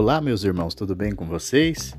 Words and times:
Olá, 0.00 0.20
meus 0.20 0.44
irmãos, 0.44 0.76
tudo 0.76 0.94
bem 0.94 1.12
com 1.12 1.26
vocês? 1.26 1.92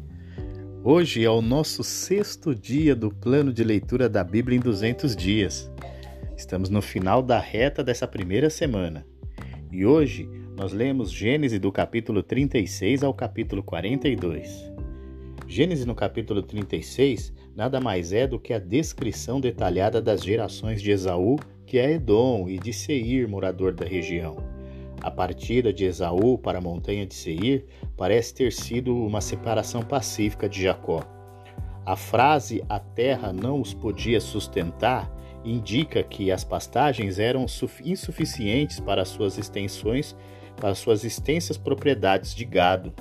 Hoje 0.85 1.21
é 1.21 1.29
o 1.29 1.41
nosso 1.41 1.83
sexto 1.83 2.55
dia 2.55 2.95
do 2.95 3.13
plano 3.13 3.51
de 3.51 3.61
leitura 3.61 4.07
da 4.07 4.23
Bíblia 4.23 4.57
em 4.57 4.61
200 4.61 5.17
dias. 5.17 5.69
Estamos 6.37 6.69
no 6.69 6.81
final 6.81 7.21
da 7.21 7.37
reta 7.37 7.83
dessa 7.83 8.07
primeira 8.07 8.49
semana 8.49 9.05
e 9.69 9.85
hoje 9.85 10.29
nós 10.55 10.71
lemos 10.71 11.11
Gênesis 11.11 11.59
do 11.59 11.73
capítulo 11.73 12.23
36 12.23 13.03
ao 13.03 13.13
capítulo 13.13 13.61
42. 13.61 14.71
Gênesis 15.45 15.85
no 15.85 15.93
capítulo 15.93 16.41
36 16.41 17.33
nada 17.53 17.81
mais 17.81 18.13
é 18.13 18.25
do 18.25 18.39
que 18.39 18.53
a 18.53 18.59
descrição 18.59 19.41
detalhada 19.41 20.01
das 20.01 20.23
gerações 20.23 20.81
de 20.81 20.89
Esaú, 20.89 21.35
que 21.65 21.77
é 21.77 21.95
Edom, 21.95 22.47
e 22.47 22.57
de 22.57 22.71
Seir, 22.71 23.27
morador 23.27 23.73
da 23.73 23.83
região. 23.83 24.58
A 25.01 25.09
partida 25.09 25.71
de 25.71 25.85
Esaú 25.85 26.37
para 26.37 26.57
a 26.57 26.61
montanha 26.61 27.05
de 27.05 27.13
Seir 27.13 27.65
parece 27.95 28.33
ter 28.33 28.51
sido 28.51 28.95
uma 28.95 29.21
separação 29.21 29.81
pacífica 29.81 30.49
de 30.49 30.63
Jacó. 30.63 31.03
A 31.85 31.95
frase 31.95 32.63
a 32.67 32.79
terra 32.79 33.31
não 33.31 33.61
os 33.61 33.73
podia 33.73 34.19
sustentar 34.19 35.09
indica 35.43 36.03
que 36.03 36.31
as 36.31 36.43
pastagens 36.43 37.17
eram 37.17 37.45
insuficientes 37.83 38.79
para 38.79 39.05
suas 39.05 39.37
extensões, 39.37 40.15
para 40.57 40.75
suas 40.75 41.03
extensas 41.03 41.57
propriedades 41.57 42.35
de 42.35 42.43
gado. 42.43 42.93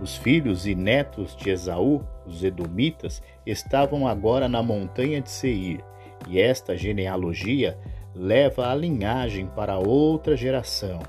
Os 0.00 0.16
filhos 0.16 0.66
e 0.66 0.74
netos 0.74 1.36
de 1.36 1.50
Esaú, 1.50 2.02
os 2.26 2.42
edomitas, 2.42 3.22
estavam 3.44 4.06
agora 4.06 4.48
na 4.48 4.62
montanha 4.62 5.20
de 5.20 5.30
Seir, 5.30 5.84
e 6.28 6.40
esta 6.40 6.76
genealogia 6.76 7.76
leva 8.14 8.70
a 8.70 8.74
linhagem 8.74 9.46
para 9.46 9.78
outra 9.78 10.36
geração. 10.36 11.00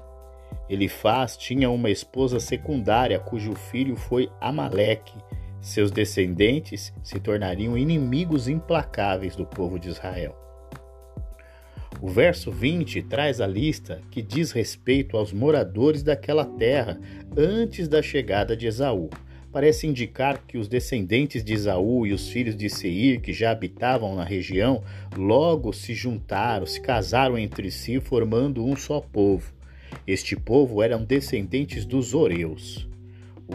Elifaz 0.69 1.35
tinha 1.35 1.69
uma 1.69 1.89
esposa 1.89 2.39
secundária 2.39 3.19
cujo 3.19 3.53
filho 3.53 3.95
foi 3.95 4.29
Amaleque. 4.39 5.17
Seus 5.61 5.91
descendentes 5.91 6.93
se 7.03 7.19
tornariam 7.19 7.77
inimigos 7.77 8.47
implacáveis 8.47 9.35
do 9.35 9.45
povo 9.45 9.79
de 9.79 9.89
Israel. 9.89 10.35
O 12.01 12.07
verso 12.07 12.51
20 12.51 13.01
traz 13.03 13.39
a 13.39 13.47
lista 13.47 14.01
que 14.11 14.21
diz 14.21 14.51
respeito 14.51 15.15
aos 15.15 15.31
moradores 15.31 16.03
daquela 16.03 16.43
terra 16.43 16.99
antes 17.37 17.87
da 17.87 18.01
chegada 18.01 18.57
de 18.57 18.67
Esaú 18.67 19.09
parece 19.53 19.85
indicar 19.85 20.43
que 20.47 20.57
os 20.57 20.67
descendentes 20.67 21.43
de 21.43 21.53
Esaú 21.53 22.07
e 22.07 22.11
os 22.11 22.27
filhos 22.27 22.57
de 22.57 22.67
Seir, 22.71 23.21
que 23.21 23.31
já 23.31 23.51
habitavam 23.51 24.15
na 24.15 24.23
região, 24.23 24.83
logo 25.15 25.71
se 25.71 25.93
juntaram, 25.93 26.65
se 26.65 26.81
casaram 26.81 27.37
entre 27.37 27.69
si, 27.69 27.99
formando 27.99 28.65
um 28.65 28.75
só 28.75 28.99
povo. 28.99 29.53
Este 30.07 30.35
povo 30.35 30.81
eram 30.81 31.05
descendentes 31.05 31.85
dos 31.85 32.15
Oreus. 32.15 32.89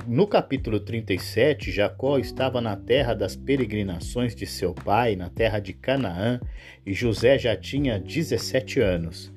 No 0.07 0.29
capítulo 0.29 0.79
37, 0.79 1.73
Jacó 1.73 2.17
estava 2.17 2.61
na 2.61 2.77
terra 2.77 3.13
das 3.13 3.35
peregrinações 3.35 4.37
de 4.37 4.47
seu 4.47 4.73
pai, 4.73 5.17
na 5.17 5.29
terra 5.29 5.59
de 5.59 5.73
Canaã, 5.73 6.41
e 6.87 6.95
José 6.95 7.37
já 7.39 7.57
tinha 7.57 7.99
17 7.99 8.79
anos. 8.79 9.33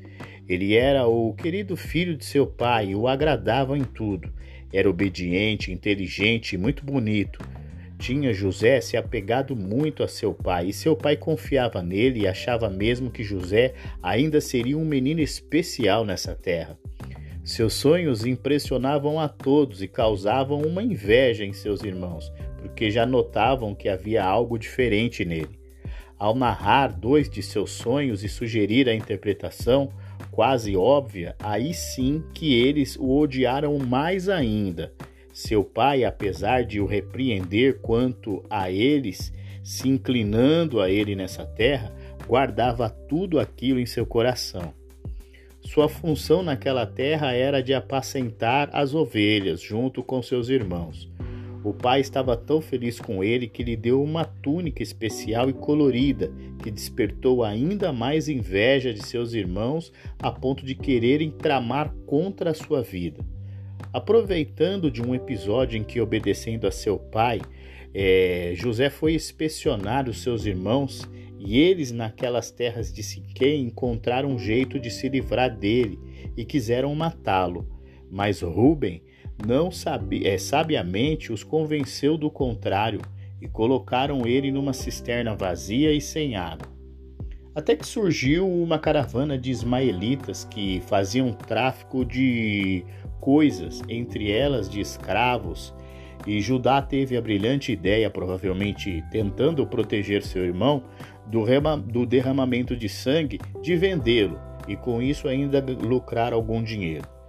Ele 0.47 0.75
era 0.75 1.07
o 1.07 1.33
querido 1.33 1.75
filho 1.75 2.15
de 2.15 2.25
seu 2.25 2.45
pai 2.45 2.89
e 2.89 2.95
o 2.95 3.07
agradava 3.07 3.75
em 3.75 3.83
tudo. 3.83 4.31
Era 4.73 4.89
obediente, 4.89 5.71
inteligente 5.71 6.53
e 6.53 6.57
muito 6.57 6.85
bonito. 6.85 7.39
Tinha 7.99 8.33
José 8.33 8.81
se 8.81 8.97
apegado 8.97 9.55
muito 9.55 10.01
a 10.01 10.07
seu 10.07 10.33
pai, 10.33 10.69
e 10.69 10.73
seu 10.73 10.95
pai 10.95 11.15
confiava 11.15 11.83
nele 11.83 12.21
e 12.21 12.27
achava 12.27 12.69
mesmo 12.69 13.11
que 13.11 13.23
José 13.23 13.73
ainda 14.01 14.41
seria 14.41 14.77
um 14.77 14.85
menino 14.85 15.21
especial 15.21 16.03
nessa 16.03 16.33
terra. 16.33 16.77
Seus 17.43 17.73
sonhos 17.73 18.25
impressionavam 18.25 19.19
a 19.19 19.27
todos 19.27 19.81
e 19.81 19.87
causavam 19.87 20.61
uma 20.61 20.81
inveja 20.81 21.43
em 21.43 21.53
seus 21.53 21.83
irmãos, 21.83 22.31
porque 22.59 22.89
já 22.89 23.05
notavam 23.05 23.75
que 23.75 23.89
havia 23.89 24.23
algo 24.23 24.57
diferente 24.57 25.25
nele. 25.25 25.59
Ao 26.17 26.35
narrar 26.35 26.89
dois 26.89 27.27
de 27.29 27.41
seus 27.41 27.71
sonhos 27.71 28.23
e 28.23 28.29
sugerir 28.29 28.87
a 28.87 28.93
interpretação, 28.93 29.91
quase 30.29 30.75
óbvia, 30.75 31.35
aí 31.39 31.73
sim 31.73 32.23
que 32.33 32.53
eles 32.53 32.95
o 32.97 33.17
odiaram 33.17 33.77
mais 33.79 34.29
ainda. 34.29 34.93
Seu 35.33 35.63
pai, 35.63 36.03
apesar 36.03 36.63
de 36.63 36.79
o 36.79 36.85
repreender 36.85 37.79
quanto 37.79 38.43
a 38.49 38.69
eles, 38.69 39.33
se 39.63 39.87
inclinando 39.87 40.81
a 40.81 40.89
ele 40.89 41.15
nessa 41.15 41.45
terra, 41.45 41.93
guardava 42.27 42.89
tudo 42.89 43.39
aquilo 43.39 43.79
em 43.79 43.85
seu 43.85 44.05
coração. 44.05 44.73
Sua 45.61 45.87
função 45.87 46.41
naquela 46.41 46.85
terra 46.85 47.33
era 47.33 47.61
de 47.61 47.73
apacentar 47.73 48.69
as 48.73 48.93
ovelhas 48.95 49.61
junto 49.61 50.03
com 50.03 50.21
seus 50.21 50.49
irmãos. 50.49 51.10
O 51.63 51.73
pai 51.73 52.01
estava 52.01 52.35
tão 52.35 52.59
feliz 52.59 52.99
com 52.99 53.23
ele 53.23 53.47
que 53.47 53.63
lhe 53.63 53.75
deu 53.75 54.01
uma 54.01 54.25
túnica 54.25 54.81
especial 54.81 55.47
e 55.47 55.53
colorida, 55.53 56.31
que 56.63 56.71
despertou 56.71 57.43
ainda 57.43 57.93
mais 57.93 58.27
inveja 58.27 58.91
de 58.91 59.05
seus 59.05 59.33
irmãos 59.33 59.93
a 60.19 60.31
ponto 60.31 60.65
de 60.65 60.73
quererem 60.73 61.29
tramar 61.29 61.93
contra 62.07 62.49
a 62.49 62.55
sua 62.55 62.81
vida. 62.81 63.23
Aproveitando 63.93 64.89
de 64.89 65.03
um 65.03 65.13
episódio 65.13 65.77
em 65.77 65.83
que, 65.83 66.01
obedecendo 66.01 66.65
a 66.65 66.71
seu 66.71 66.97
pai, 66.97 67.39
é, 67.93 68.53
José 68.55 68.89
foi 68.89 69.13
inspecionar 69.13 70.09
os 70.09 70.23
seus 70.23 70.45
irmãos 70.45 71.07
e 71.37 71.59
eles, 71.59 71.91
naquelas 71.91 72.49
terras 72.49 72.91
de 72.91 73.03
Siquém, 73.03 73.65
encontraram 73.65 74.29
um 74.29 74.39
jeito 74.39 74.79
de 74.79 74.89
se 74.89 75.09
livrar 75.09 75.55
dele 75.55 75.99
e 76.37 76.45
quiseram 76.45 76.93
matá-lo. 76.95 77.67
Mas 78.09 78.41
Ruben 78.41 79.01
não 79.45 79.71
sabi, 79.71 80.27
é, 80.27 80.37
sabiamente 80.37 81.31
os 81.31 81.43
convenceu 81.43 82.17
do 82.17 82.29
contrário 82.29 83.01
e 83.41 83.47
colocaram 83.47 84.25
ele 84.25 84.51
numa 84.51 84.73
cisterna 84.73 85.35
vazia 85.35 85.91
e 85.91 85.99
sem 85.99 86.35
água. 86.35 86.67
Até 87.53 87.75
que 87.75 87.85
surgiu 87.85 88.47
uma 88.47 88.79
caravana 88.79 89.37
de 89.37 89.51
ismaelitas 89.51 90.45
que 90.45 90.81
faziam 90.87 91.33
tráfico 91.33 92.05
de 92.05 92.85
coisas, 93.19 93.81
entre 93.89 94.31
elas 94.31 94.69
de 94.69 94.79
escravos, 94.79 95.73
e 96.25 96.39
Judá 96.39 96.81
teve 96.81 97.17
a 97.17 97.21
brilhante 97.21 97.71
ideia, 97.71 98.09
provavelmente 98.09 99.03
tentando 99.11 99.65
proteger 99.65 100.21
seu 100.23 100.45
irmão 100.45 100.83
do, 101.27 101.45
do 101.87 102.05
derramamento 102.05 102.75
de 102.75 102.87
sangue, 102.87 103.39
de 103.61 103.75
vendê-lo 103.75 104.39
e 104.67 104.75
com 104.75 105.01
isso 105.01 105.27
ainda 105.27 105.59
lucrar 105.59 106.31
algum 106.31 106.63
dinheiro 106.63 107.20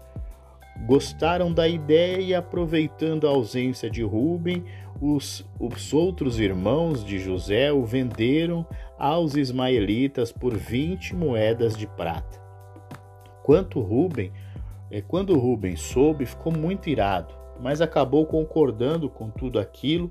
gostaram 0.81 1.53
da 1.53 1.69
ideia 1.69 2.21
e, 2.21 2.35
aproveitando 2.35 3.27
a 3.27 3.31
ausência 3.31 3.91
de 3.91 4.03
Rubem, 4.03 4.65
os, 5.01 5.45
os 5.59 5.93
outros 5.93 6.39
irmãos 6.39 7.05
de 7.05 7.19
José 7.19 7.73
o 7.73 7.85
venderam 7.85 8.67
aos 8.99 9.35
ismaelitas 9.35 10.31
por 10.31 10.57
20 10.57 11.15
moedas 11.15 11.77
de 11.77 11.87
prata. 11.87 12.41
Quanto 13.43 13.81
Rubem, 13.81 14.33
é, 14.91 15.01
quando 15.01 15.39
Rubem 15.39 15.77
soube, 15.77 16.25
ficou 16.25 16.53
muito 16.53 16.89
irado, 16.89 17.35
mas 17.63 17.81
acabou 17.81 18.27
concordando 18.27 19.09
com 19.09 19.31
tudo 19.31 19.59
aquilo 19.59 20.09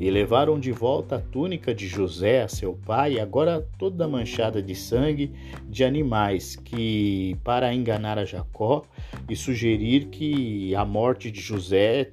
e 0.00 0.10
levaram 0.10 0.58
de 0.58 0.72
volta 0.72 1.16
a 1.16 1.20
túnica 1.20 1.74
de 1.74 1.86
José 1.86 2.42
a 2.42 2.48
seu 2.48 2.74
pai, 2.74 3.20
agora 3.20 3.64
toda 3.78 4.08
manchada 4.08 4.62
de 4.62 4.74
sangue 4.74 5.30
de 5.68 5.84
animais, 5.84 6.56
que 6.56 7.36
para 7.44 7.72
enganar 7.72 8.18
a 8.18 8.24
Jacó 8.24 8.82
e 9.28 9.36
sugerir 9.36 10.06
que 10.06 10.74
a 10.74 10.84
morte 10.84 11.30
de 11.30 11.40
José 11.40 12.08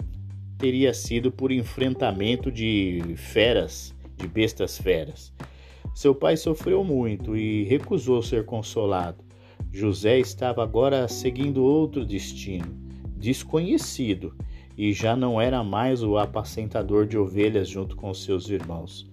teria 0.57 0.93
sido 0.93 1.31
por 1.31 1.51
enfrentamento 1.51 2.51
de 2.51 3.01
feras, 3.15 3.95
de 4.17 4.27
bestas 4.27 4.77
feras. 4.77 5.33
Seu 5.95 6.13
pai 6.13 6.37
sofreu 6.37 6.83
muito 6.83 7.35
e 7.35 7.63
recusou 7.63 8.21
ser 8.21 8.45
consolado. 8.45 9.23
José 9.71 10.19
estava 10.19 10.61
agora 10.61 11.07
seguindo 11.07 11.63
outro 11.63 12.05
destino, 12.05 12.67
desconhecido, 13.17 14.35
e 14.81 14.93
já 14.93 15.15
não 15.15 15.39
era 15.39 15.63
mais 15.63 16.01
o 16.01 16.17
apacentador 16.17 17.05
de 17.05 17.15
ovelhas 17.15 17.69
junto 17.69 17.95
com 17.95 18.11
seus 18.15 18.49
irmãos. 18.49 19.07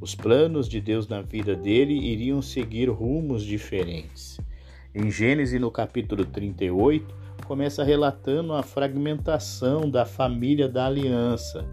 Os 0.00 0.14
planos 0.14 0.66
de 0.66 0.80
Deus 0.80 1.06
na 1.06 1.20
vida 1.20 1.54
dele 1.54 1.92
iriam 1.92 2.40
seguir 2.40 2.88
rumos 2.88 3.44
diferentes. 3.44 4.40
Em 4.94 5.10
Gênesis, 5.10 5.60
no 5.60 5.70
capítulo 5.70 6.24
38, 6.24 7.14
começa 7.46 7.84
relatando 7.84 8.54
a 8.54 8.62
fragmentação 8.62 9.90
da 9.90 10.06
família 10.06 10.66
da 10.66 10.86
aliança. 10.86 11.68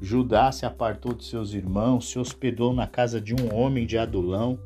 Judá 0.00 0.50
se 0.50 0.64
apartou 0.64 1.12
de 1.12 1.26
seus 1.26 1.52
irmãos, 1.52 2.08
se 2.08 2.18
hospedou 2.18 2.72
na 2.72 2.86
casa 2.86 3.20
de 3.20 3.34
um 3.34 3.54
homem 3.54 3.84
de 3.84 3.98
Adulão, 3.98 4.58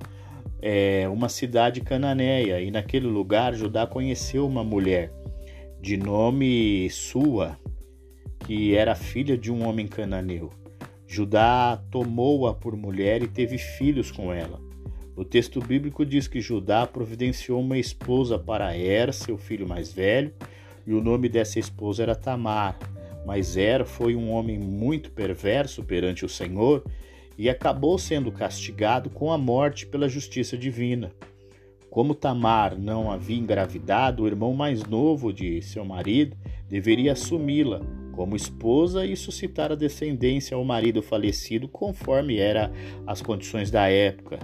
é, 0.60 1.08
uma 1.08 1.28
cidade 1.28 1.80
cananeia, 1.80 2.60
e 2.60 2.70
naquele 2.70 3.08
lugar 3.08 3.52
Judá 3.52 3.84
conheceu 3.84 4.46
uma 4.46 4.62
mulher 4.62 5.12
de 5.80 5.96
nome 5.96 6.88
Sua, 6.88 7.58
que 8.44 8.74
era 8.74 8.94
filha 8.94 9.36
de 9.36 9.50
um 9.50 9.66
homem 9.66 9.86
cananeu. 9.86 10.50
Judá 11.06 11.82
tomou-a 11.90 12.54
por 12.54 12.76
mulher 12.76 13.22
e 13.22 13.28
teve 13.28 13.58
filhos 13.58 14.10
com 14.10 14.32
ela. 14.32 14.60
O 15.14 15.24
texto 15.24 15.60
bíblico 15.60 16.06
diz 16.06 16.26
que 16.26 16.40
Judá 16.40 16.86
providenciou 16.86 17.60
uma 17.60 17.78
esposa 17.78 18.38
para 18.38 18.76
Er, 18.76 19.12
seu 19.12 19.36
filho 19.36 19.68
mais 19.68 19.92
velho, 19.92 20.32
e 20.86 20.92
o 20.94 21.02
nome 21.02 21.28
dessa 21.28 21.58
esposa 21.58 22.02
era 22.02 22.14
Tamar. 22.14 22.78
Mas 23.26 23.56
Er 23.56 23.84
foi 23.84 24.16
um 24.16 24.30
homem 24.30 24.58
muito 24.58 25.10
perverso 25.10 25.84
perante 25.84 26.24
o 26.24 26.28
Senhor 26.28 26.82
e 27.36 27.48
acabou 27.48 27.98
sendo 27.98 28.32
castigado 28.32 29.10
com 29.10 29.30
a 29.30 29.38
morte 29.38 29.86
pela 29.86 30.08
justiça 30.08 30.56
divina. 30.56 31.12
Como 31.90 32.14
Tamar 32.14 32.76
não 32.76 33.12
havia 33.12 33.36
engravidado, 33.36 34.22
o 34.22 34.26
irmão 34.26 34.54
mais 34.54 34.82
novo 34.82 35.30
de 35.30 35.60
seu 35.60 35.84
marido 35.84 36.34
deveria 36.70 37.12
assumi-la 37.12 37.82
como 38.12 38.36
esposa 38.36 39.04
e 39.04 39.16
suscitar 39.16 39.72
a 39.72 39.74
descendência 39.74 40.56
ao 40.56 40.64
marido 40.64 41.02
falecido, 41.02 41.66
conforme 41.66 42.36
eram 42.36 42.70
as 43.06 43.20
condições 43.20 43.70
da 43.70 43.88
época. 43.88 44.38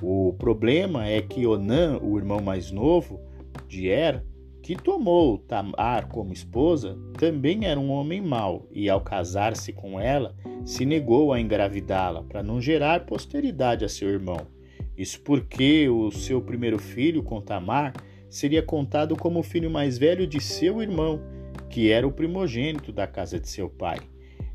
O 0.00 0.34
problema 0.38 1.06
é 1.06 1.20
que 1.20 1.46
Onã, 1.46 1.98
o 1.98 2.16
irmão 2.16 2.40
mais 2.40 2.70
novo 2.70 3.20
de 3.68 3.88
Er, 3.88 4.22
que 4.62 4.74
tomou 4.74 5.38
Tamar 5.38 6.08
como 6.08 6.32
esposa, 6.32 6.98
também 7.18 7.66
era 7.66 7.78
um 7.78 7.90
homem 7.90 8.20
mau 8.20 8.66
e, 8.72 8.90
ao 8.90 9.00
casar-se 9.00 9.72
com 9.72 10.00
ela, 10.00 10.34
se 10.64 10.84
negou 10.84 11.32
a 11.32 11.40
engravidá-la 11.40 12.22
para 12.22 12.42
não 12.42 12.60
gerar 12.60 13.06
posteridade 13.06 13.84
a 13.84 13.88
seu 13.88 14.08
irmão. 14.08 14.40
Isso 14.98 15.20
porque 15.20 15.88
o 15.88 16.10
seu 16.10 16.40
primeiro 16.40 16.78
filho, 16.78 17.22
com 17.22 17.40
Tamar, 17.40 17.92
seria 18.28 18.62
contado 18.62 19.14
como 19.16 19.40
o 19.40 19.42
filho 19.42 19.70
mais 19.70 19.98
velho 19.98 20.26
de 20.26 20.40
seu 20.40 20.82
irmão, 20.82 21.20
que 21.68 21.90
era 21.90 22.06
o 22.06 22.12
primogênito 22.12 22.92
da 22.92 23.06
casa 23.06 23.38
de 23.38 23.48
seu 23.48 23.68
pai. 23.68 23.98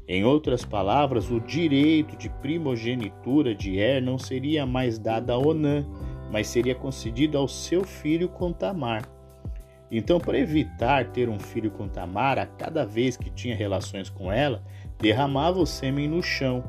Em 0.08 0.24
outras 0.24 0.66
palavras, 0.66 1.32
o 1.32 1.40
direito 1.40 2.18
de 2.18 2.30
primogenitura 2.30 3.56
de 3.56 3.78
Er 3.78 4.02
não 4.02 4.18
seria 4.18 4.66
mais 4.66 4.98
dado 4.98 5.32
a 5.32 5.38
Onã, 5.38 5.86
mas 6.32 6.48
seria 6.48 6.76
concedido 6.76 7.38
ao 7.38 7.48
seu 7.48 7.84
filho 7.84 8.28
com 8.28 8.52
Tamar. 8.52 9.08
Então, 9.92 10.20
para 10.20 10.40
evitar 10.40 11.12
ter 11.12 11.28
um 11.28 11.38
filho 11.38 11.70
com 11.70 11.88
Tamara, 11.88 12.46
cada 12.46 12.86
vez 12.86 13.18
que 13.18 13.30
tinha 13.30 13.54
relações 13.54 14.10
com 14.10 14.32
ela, 14.32 14.64
derramava 14.98 15.60
o 15.60 15.66
sêmen 15.66 16.08
no 16.08 16.24
chão. 16.24 16.64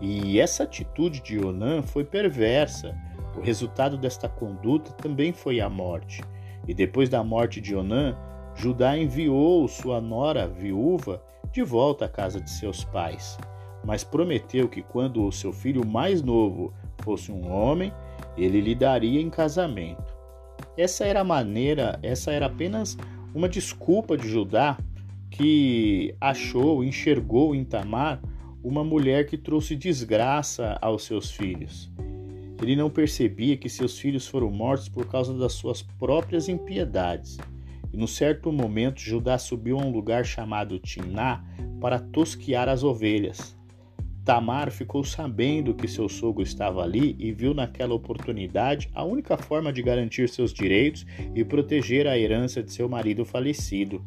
E 0.00 0.38
essa 0.38 0.62
atitude 0.62 1.20
de 1.20 1.44
Onã 1.44 1.82
foi 1.82 2.04
perversa. 2.04 2.96
O 3.36 3.40
resultado 3.40 3.98
desta 3.98 4.28
conduta 4.28 4.92
também 4.92 5.32
foi 5.32 5.60
a 5.60 5.68
morte. 5.68 6.22
E 6.68 6.72
depois 6.72 7.08
da 7.08 7.24
morte 7.24 7.60
de 7.60 7.74
Onã, 7.74 8.16
Judá 8.54 8.96
enviou 8.96 9.66
sua 9.68 10.00
nora 10.00 10.46
viúva 10.46 11.22
de 11.52 11.62
volta 11.62 12.04
à 12.04 12.08
casa 12.08 12.40
de 12.40 12.50
seus 12.50 12.84
pais, 12.84 13.38
mas 13.84 14.04
prometeu 14.04 14.68
que 14.68 14.82
quando 14.82 15.24
o 15.24 15.32
seu 15.32 15.52
filho 15.52 15.86
mais 15.86 16.22
novo 16.22 16.72
fosse 17.02 17.32
um 17.32 17.50
homem, 17.50 17.92
ele 18.36 18.60
lhe 18.60 18.74
daria 18.74 19.20
em 19.20 19.30
casamento. 19.30 20.14
Essa 20.76 21.04
era 21.04 21.20
a 21.20 21.24
maneira, 21.24 21.98
essa 22.02 22.30
era 22.30 22.46
apenas 22.46 22.96
uma 23.34 23.48
desculpa 23.48 24.16
de 24.16 24.28
Judá 24.28 24.78
que 25.30 26.14
achou, 26.20 26.84
enxergou 26.84 27.54
em 27.54 27.64
Tamar 27.64 28.20
uma 28.62 28.84
mulher 28.84 29.26
que 29.26 29.38
trouxe 29.38 29.74
desgraça 29.74 30.78
aos 30.82 31.04
seus 31.04 31.30
filhos. 31.30 31.90
Ele 32.62 32.76
não 32.76 32.90
percebia 32.90 33.56
que 33.56 33.70
seus 33.70 33.98
filhos 33.98 34.26
foram 34.26 34.50
mortos 34.50 34.88
por 34.88 35.06
causa 35.06 35.32
das 35.32 35.54
suas 35.54 35.80
próprias 35.80 36.48
impiedades. 36.48 37.38
E 37.92 37.96
num 37.96 38.06
certo 38.06 38.52
momento, 38.52 39.00
Judá 39.00 39.38
subiu 39.38 39.78
a 39.78 39.82
um 39.82 39.90
lugar 39.90 40.24
chamado 40.24 40.78
Timná 40.78 41.44
para 41.80 41.98
tosquiar 41.98 42.68
as 42.68 42.84
ovelhas. 42.84 43.58
Tamar 44.24 44.70
ficou 44.70 45.02
sabendo 45.02 45.74
que 45.74 45.88
seu 45.88 46.08
sogro 46.08 46.42
estava 46.42 46.82
ali 46.82 47.16
e 47.18 47.32
viu 47.32 47.54
naquela 47.54 47.94
oportunidade 47.94 48.90
a 48.94 49.02
única 49.02 49.36
forma 49.36 49.72
de 49.72 49.82
garantir 49.82 50.28
seus 50.28 50.52
direitos 50.52 51.06
e 51.34 51.42
proteger 51.42 52.06
a 52.06 52.18
herança 52.18 52.62
de 52.62 52.72
seu 52.72 52.88
marido 52.88 53.24
falecido. 53.24 54.04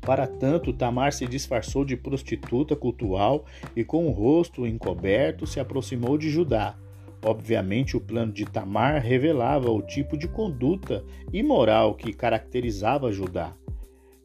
Para 0.00 0.26
tanto, 0.26 0.72
Tamar 0.72 1.14
se 1.14 1.26
disfarçou 1.26 1.82
de 1.82 1.96
prostituta 1.96 2.76
cultual 2.76 3.46
e, 3.74 3.82
com 3.82 4.06
o 4.06 4.10
rosto 4.10 4.66
encoberto, 4.66 5.46
se 5.46 5.58
aproximou 5.58 6.18
de 6.18 6.28
Judá. 6.28 6.76
Obviamente, 7.24 7.96
o 7.96 8.00
plano 8.00 8.30
de 8.30 8.44
Tamar 8.44 9.00
revelava 9.00 9.70
o 9.70 9.80
tipo 9.80 10.14
de 10.14 10.28
conduta 10.28 11.02
imoral 11.32 11.94
que 11.94 12.12
caracterizava 12.12 13.10
Judá. 13.10 13.56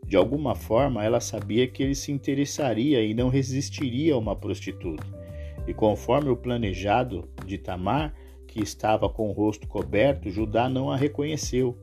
De 0.06 0.18
alguma 0.18 0.54
forma, 0.54 1.06
ela 1.06 1.22
sabia 1.22 1.66
que 1.66 1.82
ele 1.82 1.96
se 1.96 2.12
interessaria 2.12 3.02
e 3.02 3.14
não 3.14 3.30
resistiria 3.30 4.16
a 4.16 4.18
uma 4.18 4.36
prostituta. 4.36 5.06
E 5.66 5.74
conforme 5.74 6.30
o 6.30 6.36
planejado 6.36 7.30
de 7.46 7.58
Tamar, 7.58 8.14
que 8.46 8.62
estava 8.62 9.08
com 9.08 9.30
o 9.30 9.34
rosto 9.34 9.66
coberto, 9.66 10.30
Judá 10.30 10.68
não 10.68 10.92
a 10.92 10.98
reconheceu. 10.98 11.78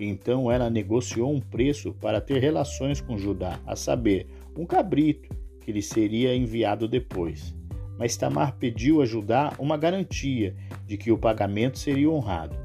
Então 0.00 0.50
ela 0.50 0.70
negociou 0.70 1.30
um 1.30 1.40
preço 1.40 1.92
para 2.00 2.20
ter 2.20 2.38
relações 2.38 2.98
com 2.98 3.18
Judá, 3.18 3.60
a 3.66 3.76
saber, 3.76 4.26
um 4.56 4.64
cabrito 4.64 5.28
que 5.60 5.70
lhe 5.70 5.82
seria 5.82 6.34
enviado 6.34 6.88
depois. 6.88 7.54
Mas 8.02 8.16
Tamar 8.16 8.56
pediu 8.56 9.00
a 9.00 9.06
Judá 9.06 9.52
uma 9.60 9.76
garantia 9.76 10.56
de 10.88 10.96
que 10.96 11.12
o 11.12 11.16
pagamento 11.16 11.78
seria 11.78 12.10
honrado. 12.10 12.56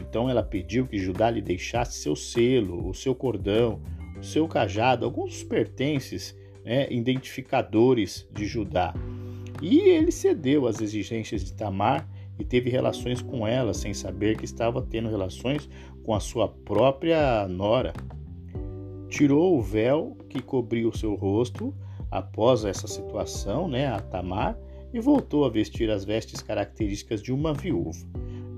Então 0.00 0.30
ela 0.30 0.44
pediu 0.44 0.86
que 0.86 0.96
Judá 0.96 1.28
lhe 1.28 1.42
deixasse 1.42 1.98
seu 1.98 2.14
selo, 2.14 2.88
o 2.88 2.94
seu 2.94 3.12
cordão, 3.12 3.80
seu 4.22 4.46
cajado, 4.46 5.04
alguns 5.04 5.42
pertences 5.42 6.38
né, 6.64 6.86
identificadores 6.88 8.28
de 8.32 8.46
Judá. 8.46 8.94
E 9.60 9.88
ele 9.88 10.12
cedeu 10.12 10.68
às 10.68 10.80
exigências 10.80 11.42
de 11.42 11.52
Tamar 11.52 12.08
e 12.38 12.44
teve 12.44 12.70
relações 12.70 13.20
com 13.20 13.44
ela, 13.44 13.74
sem 13.74 13.92
saber 13.92 14.36
que 14.36 14.44
estava 14.44 14.80
tendo 14.80 15.10
relações 15.10 15.68
com 16.04 16.14
a 16.14 16.20
sua 16.20 16.46
própria 16.46 17.48
nora. 17.48 17.92
Tirou 19.08 19.58
o 19.58 19.60
véu 19.60 20.16
que 20.28 20.40
cobriu 20.40 20.90
o 20.90 20.96
seu 20.96 21.16
rosto 21.16 21.74
após 22.08 22.64
essa 22.64 22.86
situação, 22.86 23.66
né, 23.66 23.88
a 23.88 23.98
Tamar, 23.98 24.56
e 24.92 25.00
voltou 25.00 25.44
a 25.44 25.50
vestir 25.50 25.90
as 25.90 26.04
vestes 26.04 26.42
características 26.42 27.22
de 27.22 27.32
uma 27.32 27.52
viúva. 27.52 28.06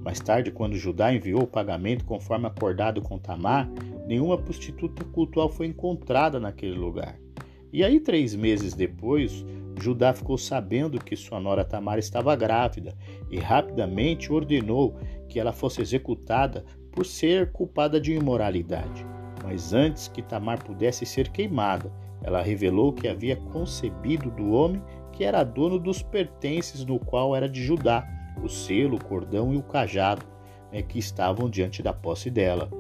Mais 0.05 0.21
tarde, 0.21 0.51
quando 0.51 0.77
Judá 0.77 1.13
enviou 1.13 1.43
o 1.43 1.47
pagamento 1.47 2.05
conforme 2.05 2.47
acordado 2.47 3.03
com 3.03 3.19
Tamar, 3.19 3.69
nenhuma 4.07 4.39
prostituta 4.39 5.05
cultual 5.05 5.49
foi 5.51 5.67
encontrada 5.67 6.41
naquele 6.41 6.77
lugar. 6.79 7.19
E 7.73 7.85
aí, 7.85 8.01
três 8.01 8.35
meses 8.35 8.73
depois, 8.73 9.45
Judá 9.81 10.15
ficou 10.15 10.39
sabendo 10.39 10.99
que 10.99 11.15
sua 11.15 11.39
nora 11.39 11.65
Tamar 11.65 11.99
estava 11.99 12.35
grávida 12.35 12.97
e 13.31 13.39
rapidamente 13.39 14.33
ordenou 14.33 14.97
que 15.29 15.39
ela 15.39 15.53
fosse 15.53 15.83
executada 15.83 16.65
por 16.91 17.05
ser 17.05 17.53
culpada 17.53 18.01
de 18.01 18.15
imoralidade. 18.15 19.05
Mas 19.44 19.73
antes 19.73 20.08
que 20.08 20.23
Tamar 20.23 20.65
pudesse 20.65 21.05
ser 21.05 21.29
queimada, 21.29 21.93
ela 22.23 22.43
revelou 22.43 22.93
que 22.93 23.06
havia 23.06 23.37
concebido 23.37 24.31
do 24.31 24.51
homem 24.51 24.82
que 25.19 25.25
era 25.25 25.43
dono 25.43 25.81
dos 25.81 26.01
pertences 26.01 26.84
no 26.84 26.96
qual 26.96 27.34
era 27.34 27.48
de 27.48 27.60
Judá, 27.60 28.06
o 28.41 28.48
selo, 28.48 28.94
o 28.94 29.05
cordão 29.05 29.53
e 29.53 29.56
o 29.56 29.63
cajado, 29.65 30.25
né, 30.70 30.81
que 30.81 30.96
estavam 30.96 31.51
diante 31.51 31.82
da 31.82 31.93
posse 31.93 32.31
dela. 32.31 32.70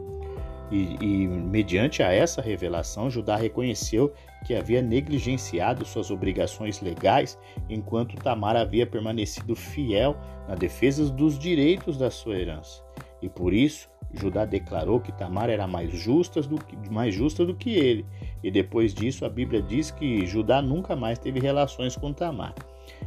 E, 0.70 0.94
e, 1.04 1.26
mediante 1.26 2.00
a 2.00 2.12
essa 2.12 2.40
revelação, 2.40 3.10
Judá 3.10 3.34
reconheceu 3.34 4.14
que 4.46 4.54
havia 4.54 4.80
negligenciado 4.80 5.84
suas 5.84 6.12
obrigações 6.12 6.80
legais, 6.80 7.36
enquanto 7.68 8.14
Tamar 8.14 8.54
havia 8.54 8.86
permanecido 8.86 9.56
fiel 9.56 10.16
na 10.46 10.54
defesa 10.54 11.10
dos 11.10 11.36
direitos 11.36 11.98
da 11.98 12.08
sua 12.08 12.38
herança. 12.38 12.84
E 13.20 13.28
por 13.28 13.52
isso, 13.52 13.90
Judá 14.12 14.44
declarou 14.44 15.00
que 15.00 15.12
Tamar 15.12 15.50
era 15.50 15.66
mais 15.66 15.92
justa 15.92 16.40
do 16.40 16.56
que, 16.56 16.76
mais 16.90 17.14
justa 17.14 17.44
do 17.44 17.54
que 17.54 17.70
ele. 17.70 18.06
E 18.42 18.50
depois 18.50 18.94
disso, 18.94 19.24
a 19.24 19.28
Bíblia 19.28 19.60
diz 19.60 19.90
que 19.90 20.26
Judá 20.26 20.62
nunca 20.62 20.96
mais 20.96 21.18
teve 21.18 21.40
relações 21.40 21.96
com 21.96 22.12
Tamar. 22.12 22.54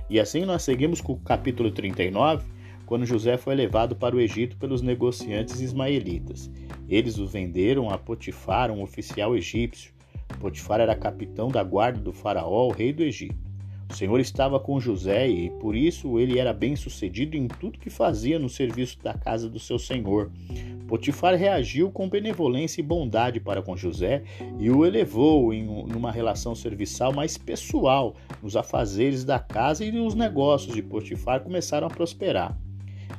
E 0.10 0.20
assim 0.20 0.46
nós 0.46 0.64
seguimos 0.64 1.02
com 1.02 1.14
o 1.14 1.20
capítulo 1.20 1.72
39, 1.72 2.46
quando 2.86 3.06
José 3.06 3.38
foi 3.38 3.56
levado 3.56 3.96
para 3.96 4.16
o 4.16 4.20
Egito 4.20 4.58
pelos 4.58 4.82
negociantes 4.82 5.60
ismaelitas. 5.62 6.52
Eles 6.90 7.18
o 7.18 7.26
venderam 7.26 7.90
a 7.90 7.98
Potifar, 7.98 8.70
um 8.70 8.84
oficial 8.84 9.36
egípcio. 9.36 9.94
Potifar 10.40 10.82
era 10.82 10.96
capitão 10.96 11.48
da 11.48 11.64
guarda 11.64 12.00
do 12.00 12.12
faraó, 12.12 12.70
rei 12.70 12.92
do 12.92 13.02
Egito. 13.02 13.52
O 13.90 13.94
Senhor 13.94 14.20
estava 14.22 14.58
com 14.58 14.80
José 14.80 15.28
e 15.28 15.50
por 15.50 15.76
isso 15.76 16.18
ele 16.18 16.40
era 16.40 16.54
bem 16.54 16.78
sucedido 16.78 17.36
em 17.36 17.48
tudo 17.48 17.78
que 17.78 17.90
fazia 17.90 18.40
no 18.40 18.48
serviço 18.48 18.98
da 19.04 19.14
casa 19.14 19.50
do 19.50 19.60
seu 19.60 19.78
senhor. 19.78 20.32
Potifar 20.92 21.36
reagiu 21.36 21.90
com 21.90 22.10
benevolência 22.10 22.82
e 22.82 22.84
bondade 22.84 23.40
para 23.40 23.62
com 23.62 23.78
José 23.78 24.24
e 24.60 24.70
o 24.70 24.86
elevou 24.86 25.54
em 25.54 25.66
uma 25.66 26.12
relação 26.12 26.54
serviçal 26.54 27.14
mais 27.14 27.38
pessoal 27.38 28.14
nos 28.44 28.58
afazeres 28.58 29.24
da 29.24 29.40
casa 29.40 29.86
e 29.86 29.98
os 29.98 30.16
negócios 30.16 30.76
de 30.76 30.82
Potifar 30.84 31.40
começaram 31.40 31.88
a 31.88 31.90
prosperar. 31.90 32.60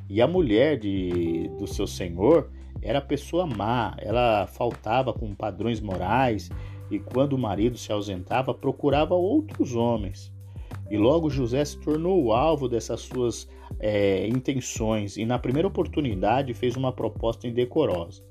E 0.07 0.21
a 0.21 0.27
mulher 0.27 0.79
de, 0.79 1.49
do 1.59 1.67
seu 1.67 1.87
senhor 1.87 2.51
era 2.83 3.01
pessoa 3.01 3.47
má, 3.47 3.97
ela 3.97 4.47
faltava 4.47 5.11
com 5.11 5.35
padrões 5.35 5.81
morais 5.81 6.51
e 6.91 6.99
quando 6.99 7.33
o 7.33 7.39
marido 7.39 7.79
se 7.79 7.91
ausentava 7.91 8.53
procurava 8.53 9.15
outros 9.15 9.75
homens. 9.75 10.31
E 10.93 10.99
logo 10.99 11.31
José 11.31 11.65
se 11.65 11.79
tornou 11.79 12.23
o 12.23 12.35
alvo 12.35 12.69
dessas 12.69 13.01
suas 13.01 13.49
é, 13.81 14.29
intenções 14.29 15.17
e 15.17 15.25
na 15.25 15.39
primeira 15.39 15.67
oportunidade 15.67 16.53
fez 16.53 16.77
uma 16.77 16.93
proposta 16.93 17.49
indecorosa. 17.49 18.23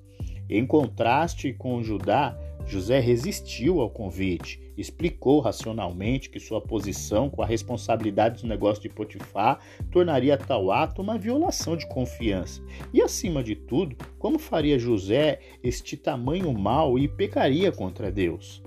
Em 0.48 0.64
contraste 0.64 1.54
com 1.54 1.82
Judá, 1.82 2.38
José 2.68 3.00
resistiu 3.00 3.82
ao 3.82 3.90
convite, 3.90 4.62
explicou 4.78 5.40
racionalmente 5.40 6.30
que 6.30 6.40
sua 6.40 6.62
posição 6.62 7.32
com 7.32 7.42
a 7.42 7.48
responsabilidade 7.48 8.44
do 8.44 8.48
negócio 8.48 8.84
de 8.84 8.90
Potifar 8.90 9.60
tornaria 9.92 10.38
tal 10.38 10.72
ato 10.72 11.02
uma 11.02 11.18
violação 11.18 11.76
de 11.76 11.88
confiança. 11.88 12.62
E 12.94 13.02
acima 13.02 13.44
de 13.44 13.56
tudo, 13.56 13.96
como 14.20 14.38
faria 14.38 14.78
José 14.78 15.40
este 15.64 15.98
tamanho 15.98 16.54
mal 16.54 17.00
e 17.00 17.08
pecaria 17.08 17.72
contra 17.72 18.12
Deus? 18.12 18.62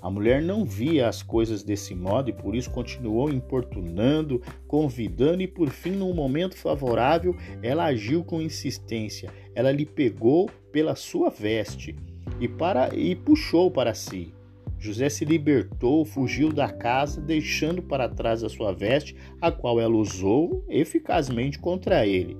A 0.00 0.10
mulher 0.10 0.42
não 0.42 0.64
via 0.64 1.08
as 1.08 1.22
coisas 1.22 1.62
desse 1.62 1.94
modo 1.94 2.30
e 2.30 2.32
por 2.32 2.54
isso 2.54 2.70
continuou 2.70 3.30
importunando, 3.30 4.40
convidando 4.66 5.42
e 5.42 5.48
por 5.48 5.70
fim, 5.70 5.92
num 5.92 6.14
momento 6.14 6.56
favorável, 6.56 7.36
ela 7.62 7.84
agiu 7.84 8.24
com 8.24 8.40
insistência. 8.40 9.30
Ela 9.54 9.72
lhe 9.72 9.86
pegou 9.86 10.48
pela 10.70 10.94
sua 10.94 11.30
veste 11.30 11.96
e 12.40 12.46
para 12.46 12.94
e 12.94 13.16
puxou 13.16 13.70
para 13.70 13.94
si. 13.94 14.32
José 14.78 15.08
se 15.08 15.24
libertou, 15.24 16.04
fugiu 16.04 16.52
da 16.52 16.68
casa, 16.68 17.20
deixando 17.20 17.82
para 17.82 18.08
trás 18.08 18.44
a 18.44 18.48
sua 18.48 18.72
veste, 18.72 19.16
a 19.40 19.50
qual 19.50 19.80
ela 19.80 19.96
usou 19.96 20.64
eficazmente 20.68 21.58
contra 21.58 22.06
ele. 22.06 22.36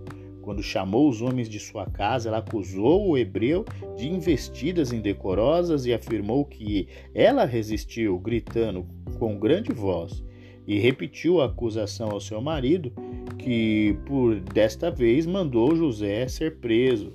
Quando 0.49 0.63
chamou 0.63 1.11
os 1.11 1.21
homens 1.21 1.47
de 1.47 1.61
sua 1.61 1.85
casa, 1.85 2.31
ela 2.31 2.39
acusou 2.39 3.07
o 3.07 3.19
hebreu 3.19 3.67
de 3.99 4.09
investidas 4.09 4.95
indecorosas 4.95 5.85
e 5.85 5.93
afirmou 5.93 6.43
que 6.43 6.89
ela 7.15 7.45
resistiu, 7.45 8.19
gritando 8.19 8.87
com 9.19 9.39
grande 9.39 9.75
voz, 9.75 10.25
e 10.67 10.79
repetiu 10.79 11.43
a 11.43 11.45
acusação 11.45 12.09
ao 12.09 12.19
seu 12.19 12.41
marido, 12.41 12.91
que 13.37 13.99
por 14.07 14.41
desta 14.41 14.91
vez 14.91 15.27
mandou 15.27 15.77
José 15.77 16.27
ser 16.27 16.57
preso. 16.57 17.13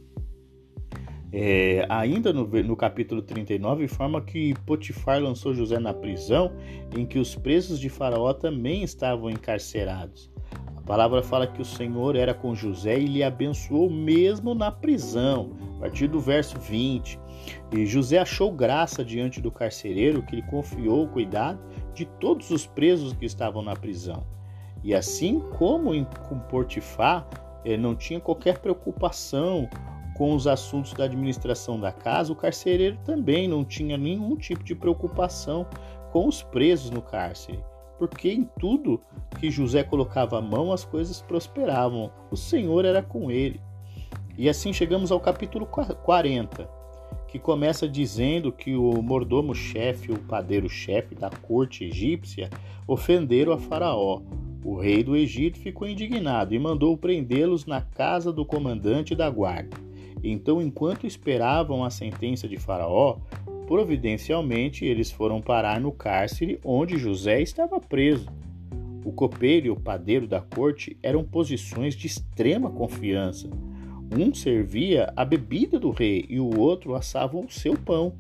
É, 1.32 1.88
ainda 1.90 2.32
no, 2.32 2.46
no 2.46 2.76
capítulo 2.76 3.24
39, 3.24 3.86
informa 3.86 4.22
que 4.22 4.54
Potifar 4.64 5.20
lançou 5.20 5.56
José 5.56 5.80
na 5.80 5.92
prisão, 5.92 6.52
em 6.96 7.04
que 7.04 7.18
os 7.18 7.34
presos 7.34 7.80
de 7.80 7.90
Faraó 7.90 8.32
também 8.32 8.84
estavam 8.84 9.28
encarcerados. 9.28 10.32
A 10.84 10.86
palavra 10.86 11.24
fala 11.24 11.48
que 11.48 11.62
o 11.62 11.66
Senhor 11.66 12.14
era 12.14 12.34
com 12.34 12.54
José 12.54 13.00
e 13.00 13.06
lhe 13.06 13.24
abençoou 13.24 13.90
mesmo 13.90 14.54
na 14.54 14.70
prisão, 14.70 15.52
a 15.78 15.80
partir 15.80 16.08
do 16.08 16.20
verso 16.20 16.60
20. 16.60 17.18
E 17.72 17.86
José 17.86 18.18
achou 18.18 18.52
graça 18.52 19.04
diante 19.04 19.40
do 19.40 19.50
carcereiro 19.50 20.22
que 20.22 20.36
lhe 20.36 20.42
confiou 20.42 21.06
o 21.06 21.08
cuidado 21.08 21.58
de 21.94 22.04
todos 22.04 22.52
os 22.52 22.68
presos 22.68 23.14
que 23.14 23.26
estavam 23.26 23.62
na 23.62 23.78
prisão. 23.78 24.26
E 24.84 24.94
assim 24.94 25.40
como 25.58 25.94
em 25.96 26.06
com 26.28 26.38
Portifar, 26.38 27.26
ele 27.64 27.82
não 27.82 27.96
tinha 27.96 28.20
qualquer 28.20 28.60
preocupação 28.60 29.70
com 30.18 30.36
os 30.36 30.48
assuntos 30.48 30.92
da 30.92 31.06
administração 31.06 31.80
da 31.80 31.94
casa, 31.94 32.34
o 32.34 32.36
carcereiro 32.36 32.98
também 33.06 33.48
não 33.48 33.64
tinha 33.64 33.98
nenhum 33.98 34.36
tipo 34.36 34.62
de 34.66 34.76
preocupação 34.76 35.66
com 36.12 36.28
os 36.28 36.44
presos 36.44 36.92
no 36.92 37.02
cárcere 37.02 37.64
porque 38.04 38.30
em 38.30 38.44
tudo 38.60 39.00
que 39.40 39.50
José 39.50 39.82
colocava 39.82 40.38
a 40.38 40.42
mão 40.42 40.74
as 40.74 40.84
coisas 40.84 41.22
prosperavam. 41.22 42.12
O 42.30 42.36
Senhor 42.36 42.84
era 42.84 43.02
com 43.02 43.32
ele. 43.32 43.62
E 44.38 44.50
assim 44.50 44.74
chegamos 44.74 45.10
ao 45.10 45.22
capítulo 45.22 45.66
40, 45.66 46.70
que 47.30 47.40
começa 47.40 47.88
dizendo 47.88 48.52
que 48.52 48.76
o 48.76 49.02
mordomo-chefe, 49.02 50.12
o 50.12 50.20
padeiro-chefe 50.20 51.16
da 51.16 51.30
corte 51.30 51.86
egípcia, 51.86 52.50
ofenderam 52.86 53.54
a 53.54 53.58
Faraó. 53.58 54.22
O 54.66 54.76
rei 54.76 55.02
do 55.02 55.16
Egito 55.16 55.58
ficou 55.58 55.88
indignado 55.88 56.54
e 56.54 56.60
mandou 56.60 56.98
prendê-los 56.98 57.66
na 57.66 57.80
casa 57.80 58.34
do 58.34 58.46
comandante 58.46 59.16
da 59.16 59.30
guarda. 59.30 59.78
Então, 60.22 60.62
enquanto 60.62 61.08
esperavam 61.08 61.86
a 61.86 61.90
sentença 61.90 62.50
de 62.50 62.58
Faraó, 62.58 63.18
Providencialmente, 63.68 64.86
eles 64.86 65.10
foram 65.10 65.42
parar 65.42 65.80
no 65.80 65.92
cárcere 65.92 66.60
onde 66.64 66.98
José 66.98 67.42
estava 67.42 67.80
preso. 67.80 68.28
O 69.06 69.12
copeiro 69.12 69.68
e 69.68 69.70
o 69.70 69.76
padeiro 69.76 70.28
da 70.28 70.42
corte 70.42 70.98
eram 71.02 71.24
posições 71.24 71.96
de 71.96 72.08
extrema 72.08 72.70
confiança. 72.70 73.50
Um 74.12 74.34
servia 74.34 75.12
a 75.16 75.26
bebida 75.26 75.80
do 75.80 75.90
rei 75.90 76.26
e 76.30 76.40
o 76.40 76.60
outro 76.60 76.94
assava 76.94 77.38
o 77.38 77.50
seu 77.50 77.78
pão. 77.78 78.14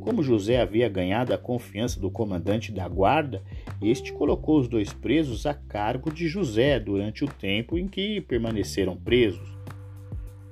Como 0.00 0.22
José 0.22 0.60
havia 0.60 0.88
ganhado 0.88 1.34
a 1.34 1.38
confiança 1.38 2.00
do 2.00 2.10
comandante 2.10 2.72
da 2.72 2.88
guarda, 2.88 3.42
este 3.82 4.12
colocou 4.12 4.58
os 4.58 4.66
dois 4.66 4.92
presos 4.92 5.44
a 5.44 5.52
cargo 5.52 6.10
de 6.10 6.26
José 6.26 6.80
durante 6.80 7.24
o 7.24 7.28
tempo 7.28 7.76
em 7.76 7.86
que 7.86 8.20
permaneceram 8.22 8.96
presos. 8.96 9.58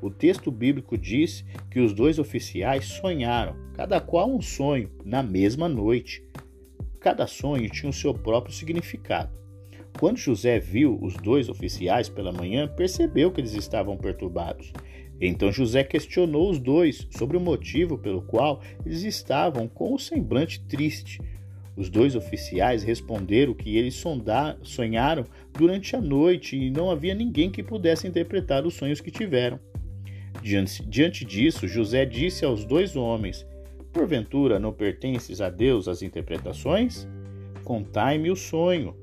O 0.03 0.11
texto 0.11 0.51
bíblico 0.51 0.99
diz 0.99 1.45
que 1.71 1.81
os 1.81 1.95
dois 1.95 2.19
oficiais 2.19 2.85
sonharam, 2.85 3.57
cada 3.77 4.01
qual 4.01 4.35
um 4.35 4.41
sonho, 4.41 4.91
na 5.05 5.23
mesma 5.23 5.69
noite. 5.69 6.25
Cada 6.99 7.27
sonho 7.27 7.69
tinha 7.69 7.91
o 7.91 7.93
seu 7.93 8.15
próprio 8.15 8.55
significado. 8.55 9.31
Quando 10.01 10.17
José 10.17 10.59
viu 10.59 10.99
os 11.03 11.13
dois 11.15 11.51
oficiais 11.51 12.09
pela 12.09 12.33
manhã, 12.33 12.67
percebeu 12.67 13.31
que 13.31 13.39
eles 13.39 13.53
estavam 13.53 13.95
perturbados. 13.99 14.73
Então 15.21 15.53
José 15.53 15.85
questionou 15.85 16.51
os 16.51 16.59
dois 16.59 17.07
sobre 17.11 17.37
o 17.37 17.41
motivo 17.41 17.99
pelo 17.99 18.23
qual 18.23 18.63
eles 18.85 19.03
estavam 19.03 19.69
com 19.69 19.93
o 19.93 19.99
semblante 19.99 20.59
triste. 20.61 21.21
Os 21.77 21.91
dois 21.91 22.17
oficiais 22.17 22.83
responderam 22.83 23.53
que 23.53 23.77
eles 23.77 24.03
sonharam 24.63 25.27
durante 25.53 25.95
a 25.95 26.01
noite 26.01 26.57
e 26.57 26.71
não 26.71 26.91
havia 26.91 27.15
ninguém 27.15 27.51
que 27.51 27.63
pudesse 27.63 28.09
interpretar 28.09 28.65
os 28.65 28.73
sonhos 28.73 29.03
que 29.03 29.11
tiveram. 29.11 29.61
Diante, 30.43 31.25
disso, 31.27 31.69
José 31.69 32.07
disse 32.07 32.43
aos 32.43 32.65
dois 32.65 32.97
homens: 32.97 33.47
Porventura 33.97 34.59
não 34.59 34.75
pertences 34.75 35.41
a 35.41 35.49
Deus 35.49 35.89
as 35.89 36.03
interpretações? 36.03 37.09
Contai-me 37.65 38.31
o 38.31 38.37
sonho. 38.37 38.95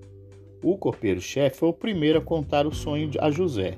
O 0.63 0.77
copeiro-chefe 0.77 1.57
foi 1.57 1.69
o 1.69 1.73
primeiro 1.73 2.19
a 2.19 2.21
contar 2.21 2.67
o 2.67 2.71
sonho 2.71 3.09
a 3.19 3.31
José. 3.31 3.73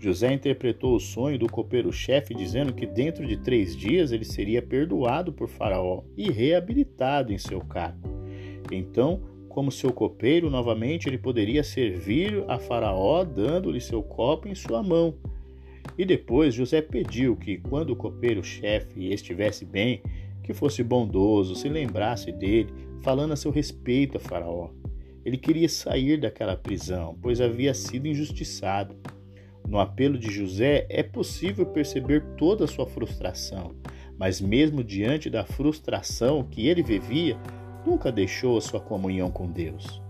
José 0.00 0.32
interpretou 0.32 0.96
o 0.96 1.00
sonho 1.00 1.38
do 1.38 1.46
copeiro-chefe 1.46 2.34
dizendo 2.34 2.72
que 2.72 2.84
dentro 2.84 3.24
de 3.24 3.36
três 3.36 3.76
dias 3.76 4.10
ele 4.10 4.24
seria 4.24 4.60
perdoado 4.60 5.32
por 5.32 5.46
Faraó 5.48 6.02
e 6.16 6.32
reabilitado 6.32 7.32
em 7.32 7.38
seu 7.38 7.60
cargo. 7.60 8.08
Então, 8.72 9.22
como 9.48 9.70
seu 9.70 9.92
copeiro, 9.92 10.50
novamente 10.50 11.08
ele 11.08 11.16
poderia 11.16 11.62
servir 11.62 12.42
a 12.48 12.58
Faraó 12.58 13.22
dando-lhe 13.22 13.80
seu 13.80 14.02
copo 14.02 14.48
em 14.48 14.54
sua 14.56 14.82
mão 14.82 15.14
e 15.98 16.04
depois 16.04 16.54
José 16.54 16.82
pediu 16.82 17.36
que, 17.36 17.58
quando 17.58 17.90
o 17.90 17.96
copeiro-chefe 17.96 19.12
estivesse 19.12 19.64
bem, 19.64 20.02
que 20.46 20.54
fosse 20.54 20.82
bondoso, 20.82 21.56
se 21.56 21.68
lembrasse 21.68 22.30
dele, 22.30 22.72
falando 23.02 23.32
a 23.32 23.36
seu 23.36 23.50
respeito 23.50 24.16
a 24.16 24.20
Faraó. 24.20 24.70
Ele 25.24 25.36
queria 25.36 25.68
sair 25.68 26.20
daquela 26.20 26.56
prisão, 26.56 27.18
pois 27.20 27.40
havia 27.40 27.74
sido 27.74 28.06
injustiçado. 28.06 28.96
No 29.68 29.80
apelo 29.80 30.16
de 30.16 30.30
José 30.30 30.86
é 30.88 31.02
possível 31.02 31.66
perceber 31.66 32.24
toda 32.36 32.64
a 32.64 32.68
sua 32.68 32.86
frustração, 32.86 33.74
mas 34.16 34.40
mesmo 34.40 34.84
diante 34.84 35.28
da 35.28 35.44
frustração 35.44 36.44
que 36.44 36.68
ele 36.68 36.82
vivia, 36.82 37.36
nunca 37.84 38.12
deixou 38.12 38.56
a 38.56 38.60
sua 38.60 38.80
comunhão 38.80 39.28
com 39.30 39.50
Deus. 39.50 40.00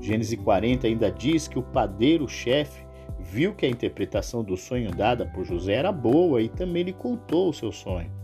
Gênesis 0.00 0.38
40 0.38 0.86
ainda 0.86 1.10
diz 1.10 1.48
que 1.48 1.58
o 1.58 1.62
padeiro-chefe 1.62 2.84
viu 3.18 3.52
que 3.52 3.66
a 3.66 3.68
interpretação 3.68 4.44
do 4.44 4.56
sonho 4.56 4.92
dada 4.92 5.26
por 5.26 5.44
José 5.44 5.74
era 5.74 5.90
boa 5.90 6.40
e 6.40 6.48
também 6.48 6.84
lhe 6.84 6.92
contou 6.92 7.50
o 7.50 7.52
seu 7.52 7.72
sonho. 7.72 8.19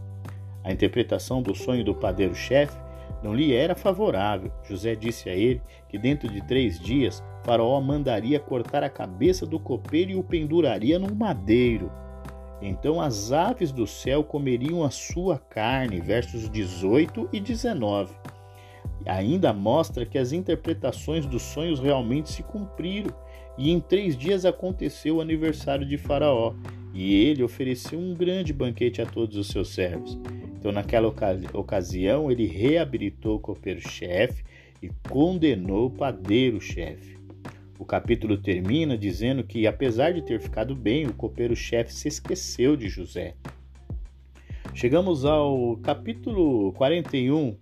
A 0.67 0.73
interpretação 0.73 1.41
do 1.41 1.55
sonho 1.55 1.85
do 1.85 1.95
padeiro-chefe 1.95 2.77
não 3.23 3.33
lhe 3.33 3.55
era 3.55 3.77
favorável. 3.77 4.51
José 4.65 4.97
disse 4.97 5.31
a 5.31 5.33
ele 5.33 5.63
que 5.89 5.97
dentro 5.97 6.29
de 6.29 6.45
três 6.45 6.77
dias 6.81 7.23
Faraó 7.45 7.81
mandaria 7.81 8.41
cortar 8.41 8.83
a 8.83 8.91
cabeça 8.91 9.47
do 9.47 9.61
copeiro 9.61 10.11
e 10.11 10.17
o 10.17 10.25
penduraria 10.25 10.99
num 10.99 11.15
madeiro. 11.15 11.93
Então 12.61 13.01
as 13.01 13.31
aves 13.31 13.71
do 13.71 13.87
céu 13.87 14.25
comeriam 14.25 14.83
a 14.83 14.91
sua 14.91 15.39
carne, 15.39 16.01
versos 16.01 16.51
18 16.51 17.29
e 17.33 17.39
19. 17.39 18.13
Ainda 19.07 19.53
mostra 19.53 20.05
que 20.05 20.19
as 20.19 20.33
interpretações 20.33 21.27
dos 21.27 21.43
sonhos 21.43 21.79
realmente 21.79 22.29
se 22.29 22.43
cumpriram 22.43 23.15
e 23.57 23.71
em 23.71 23.79
três 23.79 24.17
dias 24.17 24.45
aconteceu 24.45 25.17
o 25.17 25.21
aniversário 25.21 25.87
de 25.87 25.97
Faraó, 25.97 26.55
e 26.93 27.15
ele 27.15 27.43
ofereceu 27.43 27.99
um 27.99 28.15
grande 28.15 28.53
banquete 28.53 29.01
a 29.01 29.07
todos 29.07 29.37
os 29.37 29.49
seus 29.49 29.69
servos. 29.69 30.19
Então, 30.59 30.73
naquela 30.73 31.09
ocasião, 31.53 32.31
ele 32.31 32.47
reabilitou 32.47 33.37
o 33.37 33.41
copeiro-chefe 33.41 34.45
e 34.83 34.91
condenou 35.09 35.87
o 35.87 35.91
padeiro-chefe. 35.91 37.17
O 37.79 37.85
capítulo 37.85 38.39
termina 38.39 38.97
dizendo 38.97 39.45
que, 39.45 39.67
apesar 39.67 40.13
de 40.13 40.23
ter 40.23 40.41
ficado 40.41 40.75
bem, 40.75 41.07
o 41.07 41.13
copeiro-chefe 41.13 41.93
se 41.93 42.09
esqueceu 42.09 42.77
de 42.77 42.89
José. 42.89 43.35
Chegamos 44.75 45.25
ao 45.25 45.77
capítulo 45.83 46.73
41, 46.73 47.57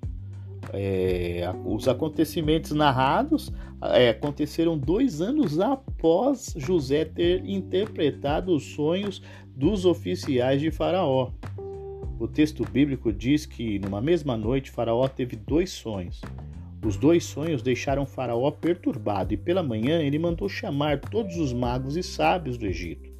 é, 0.72 1.42
os 1.64 1.86
acontecimentos 1.86 2.72
narrados 2.72 3.52
é, 3.92 4.10
aconteceram 4.10 4.78
dois 4.78 5.20
anos 5.20 5.60
após 5.60 6.54
José 6.56 7.04
ter 7.04 7.44
interpretado 7.44 8.54
os 8.54 8.64
sonhos 8.74 9.22
dos 9.54 9.84
oficiais 9.84 10.60
de 10.60 10.70
Faraó. 10.70 11.30
O 12.18 12.28
texto 12.28 12.64
bíblico 12.64 13.12
diz 13.12 13.44
que, 13.44 13.78
numa 13.80 14.00
mesma 14.00 14.36
noite, 14.36 14.70
Faraó 14.70 15.08
teve 15.08 15.34
dois 15.34 15.70
sonhos. 15.70 16.20
Os 16.84 16.96
dois 16.96 17.24
sonhos 17.24 17.60
deixaram 17.60 18.06
Faraó 18.06 18.50
perturbado 18.52 19.34
e 19.34 19.36
pela 19.36 19.62
manhã 19.62 20.00
ele 20.00 20.18
mandou 20.18 20.48
chamar 20.48 21.00
todos 21.00 21.36
os 21.36 21.52
magos 21.52 21.96
e 21.96 22.02
sábios 22.02 22.56
do 22.56 22.66
Egito. 22.66 23.10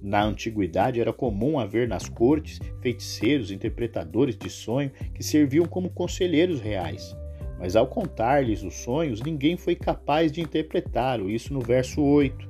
Na 0.00 0.24
antiguidade 0.24 1.00
era 1.00 1.12
comum 1.12 1.58
haver 1.58 1.86
nas 1.86 2.08
cortes 2.08 2.58
feiticeiros, 2.80 3.50
interpretadores 3.50 4.36
de 4.36 4.48
sonho 4.48 4.90
que 5.14 5.22
serviam 5.22 5.66
como 5.66 5.90
conselheiros 5.90 6.60
reais. 6.60 7.14
Mas 7.58 7.76
ao 7.76 7.86
contar-lhes 7.86 8.62
os 8.62 8.74
sonhos, 8.74 9.20
ninguém 9.20 9.56
foi 9.56 9.76
capaz 9.76 10.32
de 10.32 10.40
interpretá-lo. 10.40 11.30
Isso 11.30 11.52
no 11.52 11.60
verso 11.60 12.00
8. 12.02 12.48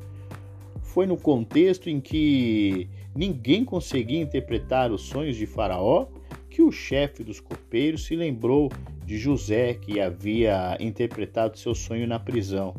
Foi 0.81 1.07
no 1.07 1.17
contexto 1.17 1.91
em 1.91 2.01
que 2.01 2.89
ninguém 3.14 3.64
conseguia 3.64 4.21
interpretar 4.21 4.90
os 4.90 5.02
sonhos 5.02 5.37
de 5.37 5.47
Faraó 5.47 6.07
que 6.49 6.62
o 6.62 6.71
chefe 6.71 7.25
dos 7.25 7.40
copeiros 7.40 8.04
se 8.04 8.14
lembrou 8.14 8.71
de 9.07 9.19
José, 9.19 9.75
que 9.75 10.00
havia 10.00 10.76
interpretado 10.78 11.59
seu 11.59 11.75
sonho 11.75 12.07
na 12.07 12.19
prisão. 12.19 12.75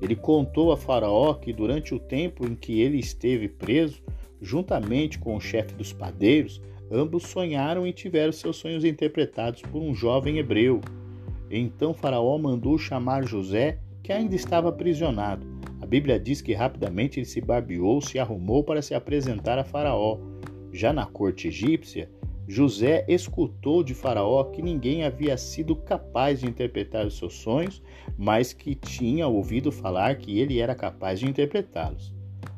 Ele 0.00 0.16
contou 0.16 0.72
a 0.72 0.76
Faraó 0.76 1.34
que 1.34 1.52
durante 1.52 1.94
o 1.94 1.98
tempo 1.98 2.46
em 2.46 2.54
que 2.54 2.80
ele 2.80 2.98
esteve 2.98 3.48
preso, 3.48 4.02
juntamente 4.40 5.18
com 5.18 5.36
o 5.36 5.40
chefe 5.40 5.74
dos 5.74 5.92
padeiros, 5.92 6.60
ambos 6.90 7.24
sonharam 7.24 7.86
e 7.86 7.92
tiveram 7.92 8.32
seus 8.32 8.56
sonhos 8.56 8.84
interpretados 8.84 9.62
por 9.62 9.80
um 9.80 9.94
jovem 9.94 10.38
hebreu. 10.38 10.80
Então 11.50 11.94
Faraó 11.94 12.36
mandou 12.38 12.76
chamar 12.78 13.26
José, 13.26 13.78
que 14.02 14.12
ainda 14.12 14.34
estava 14.34 14.68
aprisionado. 14.68 15.53
A 15.84 15.86
Bíblia 15.86 16.18
diz 16.18 16.40
que 16.40 16.54
rapidamente 16.54 17.20
ele 17.20 17.26
se 17.26 17.42
barbeou, 17.42 18.00
se 18.00 18.18
arrumou 18.18 18.64
para 18.64 18.80
se 18.80 18.94
apresentar 18.94 19.58
a 19.58 19.64
Faraó. 19.64 20.18
Já 20.72 20.94
na 20.94 21.04
corte 21.04 21.48
egípcia, 21.48 22.10
José 22.48 23.04
escutou 23.06 23.84
de 23.84 23.92
Faraó 23.92 24.44
que 24.44 24.62
ninguém 24.62 25.04
havia 25.04 25.36
sido 25.36 25.76
capaz 25.76 26.40
de 26.40 26.46
interpretar 26.46 27.04
os 27.04 27.18
seus 27.18 27.34
sonhos, 27.34 27.82
mas 28.16 28.54
que 28.54 28.74
tinha 28.74 29.28
ouvido 29.28 29.70
falar 29.70 30.16
que 30.16 30.38
ele 30.38 30.58
era 30.58 30.74
capaz 30.74 31.20
de 31.20 31.28
interpretá-los. 31.28 32.14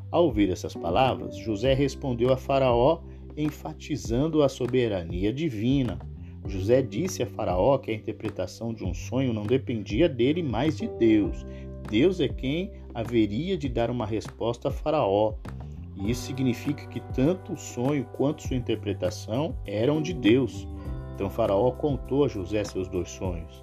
Ao 0.09 0.26
ouvir 0.26 0.49
essas 0.49 0.75
palavras, 0.75 1.37
José 1.37 1.75
respondeu 1.75 2.33
a 2.33 2.37
Faraó, 2.37 3.00
enfatizando 3.37 4.45
a 4.45 4.49
soberania 4.49 5.33
divina. 5.33 5.99
José 6.47 6.80
disse 6.80 7.25
a 7.25 7.26
Faraó 7.26 7.76
que 7.76 7.90
a 7.90 7.95
interpretação 7.95 8.73
de 8.73 8.85
um 8.85 8.95
sonho 8.95 9.33
não 9.33 9.42
dependia 9.42 10.09
dele, 10.09 10.45
mas 10.45 10.78
de 10.78 10.87
Deus. 10.87 11.45
Deus 11.90 12.21
é 12.21 12.28
quem 12.28 12.71
haveria 12.97 13.59
de 13.59 13.69
dar 13.69 13.91
uma 13.91 14.07
resposta 14.07 14.69
a 14.69 14.71
Faraó. 14.71 15.35
E 15.95 16.11
isso 16.11 16.23
significa 16.23 16.87
que 16.87 17.00
tanto 17.12 17.53
o 17.53 17.57
sonho 17.57 18.07
quanto 18.17 18.43
sua 18.43 18.57
interpretação 18.57 19.55
eram 19.67 20.00
de 20.00 20.15
Deus. 20.15 20.67
Então 21.15 21.29
Faraó 21.29 21.71
contou 21.73 22.25
a 22.25 22.29
José 22.29 22.65
seus 22.65 22.88
dois 22.88 23.11
sonhos. 23.11 23.62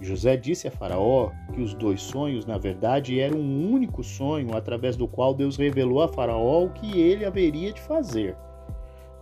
José 0.00 0.34
disse 0.34 0.66
a 0.66 0.70
Faraó 0.70 1.30
que 1.52 1.60
os 1.60 1.74
dois 1.74 2.00
sonhos, 2.00 2.46
na 2.46 2.56
verdade, 2.56 3.20
eram 3.20 3.36
um 3.38 3.70
único 3.70 4.02
sonho 4.02 4.56
através 4.56 4.96
do 4.96 5.06
qual 5.06 5.34
Deus 5.34 5.58
revelou 5.58 6.00
a 6.02 6.08
Faraó 6.08 6.64
o 6.64 6.70
que 6.70 6.98
ele 6.98 7.26
haveria 7.26 7.74
de 7.74 7.80
fazer. 7.82 8.34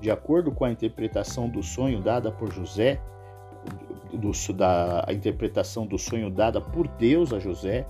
De 0.00 0.08
acordo 0.08 0.52
com 0.52 0.64
a 0.64 0.70
interpretação 0.70 1.48
do 1.48 1.64
sonho 1.64 2.00
dada 2.00 2.30
por 2.30 2.52
José, 2.52 3.00
do, 4.12 4.30
da 4.54 5.04
a 5.04 5.12
interpretação 5.12 5.84
do 5.84 5.98
sonho 5.98 6.30
dada 6.30 6.60
por 6.60 6.86
Deus 6.86 7.32
a 7.32 7.40
José, 7.40 7.84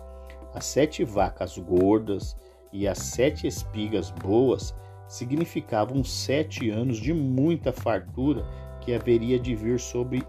as 0.59 0.65
sete 0.65 1.05
vacas 1.05 1.57
gordas 1.57 2.37
e 2.73 2.88
as 2.88 2.99
sete 2.99 3.47
espigas 3.47 4.11
boas 4.11 4.75
significavam 5.07 6.03
sete 6.03 6.69
anos 6.69 6.99
de 6.99 7.15
muita 7.15 7.73
fartura 7.73 8.45
que 8.81 8.93
haveria 8.93 9.38
de 9.38 9.55
vir 9.55 9.79
sobre 9.79 10.21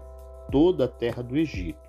toda 0.52 0.84
a 0.84 0.88
terra 0.88 1.20
do 1.20 1.36
Egito. 1.36 1.80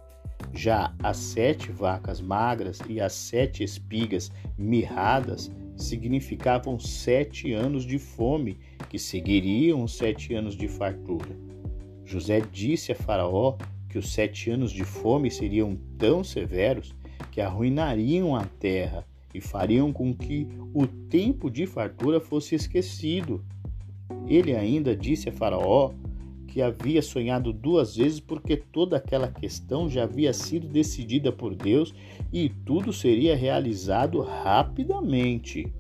Já 0.56 0.92
as 1.04 1.18
sete 1.18 1.72
vacas 1.72 2.20
magras 2.20 2.80
e 2.90 3.00
as 3.00 3.14
sete 3.14 3.64
espigas 3.64 4.32
mirradas 4.58 5.52
significavam 5.78 6.80
sete 6.80 7.54
anos 7.54 7.86
de 7.86 8.00
fome, 8.00 8.58
que 8.90 8.98
seguiriam 8.98 9.84
os 9.84 9.96
sete 9.96 10.34
anos 10.34 10.56
de 10.56 10.68
fartura. 10.68 11.30
José 12.04 12.42
disse 12.52 12.92
a 12.92 12.96
Faraó 12.96 13.56
que 13.88 14.00
os 14.00 14.12
sete 14.12 14.50
anos 14.50 14.72
de 14.72 14.84
fome 14.84 15.30
seriam 15.30 15.78
tão 16.00 16.24
severos 16.24 16.96
que 17.32 17.42
arruinariam 17.42 18.36
a 18.36 18.44
terra 18.44 19.08
e 19.34 19.40
fariam 19.40 19.92
com 19.94 20.14
que 20.14 20.48
o 20.74 20.86
tempo 20.86 21.50
de 21.50 21.66
fartura 21.66 22.20
fosse 22.20 22.54
esquecido. 22.54 23.44
Ele 24.28 24.54
ainda 24.56 24.96
disse 24.96 25.30
a 25.30 25.32
Faraó 25.32 25.94
que 26.48 26.62
havia 26.62 27.02
sonhado 27.02 27.54
duas 27.54 27.96
vezes 27.96 28.20
porque 28.20 28.58
toda 28.58 28.98
aquela 28.98 29.30
questão 29.30 29.90
já 29.90 30.04
havia 30.04 30.34
sido 30.34 30.68
decidida 30.68 31.32
por 31.32 31.56
Deus 31.56 31.96
e 32.32 32.50
tudo 32.50 32.92
seria 32.92 33.36
realizado 33.38 34.20
rapidamente. 34.20 35.72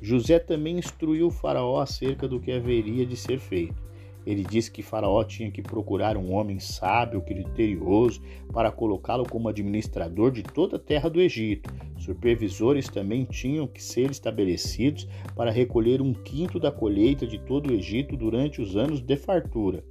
José 0.00 0.38
também 0.38 0.78
instruiu 0.78 1.26
o 1.26 1.30
Faraó 1.30 1.78
acerca 1.80 2.26
do 2.26 2.40
que 2.40 2.52
haveria 2.52 3.04
de 3.04 3.16
ser 3.16 3.38
feito. 3.38 3.86
Ele 4.26 4.42
disse 4.42 4.70
que 4.70 4.82
Faraó 4.82 5.22
tinha 5.22 5.50
que 5.50 5.62
procurar 5.62 6.16
um 6.16 6.32
homem 6.32 6.58
sábio, 6.58 7.22
criterioso, 7.22 8.20
para 8.52 8.72
colocá-lo 8.72 9.24
como 9.24 9.48
administrador 9.48 10.32
de 10.32 10.42
toda 10.42 10.76
a 10.76 10.80
terra 10.80 11.08
do 11.08 11.20
Egito. 11.20 11.72
Supervisores 11.96 12.88
também 12.88 13.24
tinham 13.24 13.68
que 13.68 13.82
ser 13.82 14.10
estabelecidos 14.10 15.06
para 15.36 15.52
recolher 15.52 16.02
um 16.02 16.12
quinto 16.12 16.58
da 16.58 16.72
colheita 16.72 17.24
de 17.24 17.38
todo 17.38 17.70
o 17.70 17.72
Egito 17.72 18.16
durante 18.16 18.60
os 18.60 18.76
anos 18.76 19.00
de 19.00 19.16
fartura. 19.16 19.84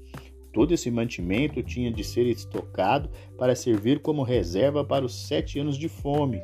Todo 0.52 0.74
esse 0.74 0.92
mantimento 0.92 1.64
tinha 1.64 1.92
de 1.92 2.04
ser 2.04 2.26
estocado 2.28 3.10
para 3.38 3.56
servir 3.56 4.00
como 4.00 4.24
reserva 4.24 4.84
para 4.84 5.06
os 5.06 5.28
sete 5.28 5.60
anos 5.60 5.78
de 5.78 5.88
fome, 5.90 6.42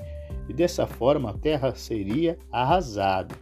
e 0.48 0.54
dessa 0.54 0.88
forma 0.88 1.30
a 1.30 1.34
terra 1.34 1.76
seria 1.76 2.38
arrasada. 2.52 3.36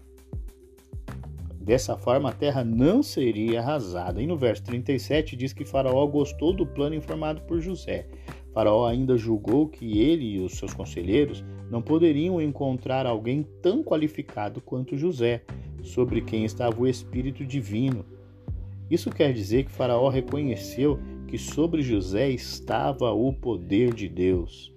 Dessa 1.69 1.95
forma, 1.95 2.29
a 2.29 2.31
terra 2.31 2.63
não 2.63 3.03
seria 3.03 3.59
arrasada. 3.59 4.19
E 4.19 4.25
no 4.25 4.35
verso 4.35 4.63
37 4.63 5.35
diz 5.35 5.53
que 5.53 5.63
Faraó 5.63 6.03
gostou 6.07 6.51
do 6.51 6.65
plano 6.65 6.95
informado 6.95 7.41
por 7.41 7.61
José. 7.61 8.07
Faraó 8.51 8.87
ainda 8.87 9.15
julgou 9.15 9.67
que 9.67 9.99
ele 9.99 10.25
e 10.25 10.39
os 10.39 10.53
seus 10.53 10.73
conselheiros 10.73 11.45
não 11.69 11.79
poderiam 11.79 12.41
encontrar 12.41 13.05
alguém 13.05 13.45
tão 13.61 13.83
qualificado 13.83 14.59
quanto 14.59 14.97
José, 14.97 15.43
sobre 15.83 16.21
quem 16.21 16.43
estava 16.43 16.81
o 16.81 16.87
Espírito 16.87 17.45
Divino. 17.45 18.03
Isso 18.89 19.11
quer 19.11 19.31
dizer 19.31 19.65
que 19.65 19.71
Faraó 19.71 20.09
reconheceu 20.09 20.99
que 21.27 21.37
sobre 21.37 21.83
José 21.83 22.31
estava 22.31 23.11
o 23.11 23.31
poder 23.31 23.93
de 23.93 24.09
Deus. 24.09 24.73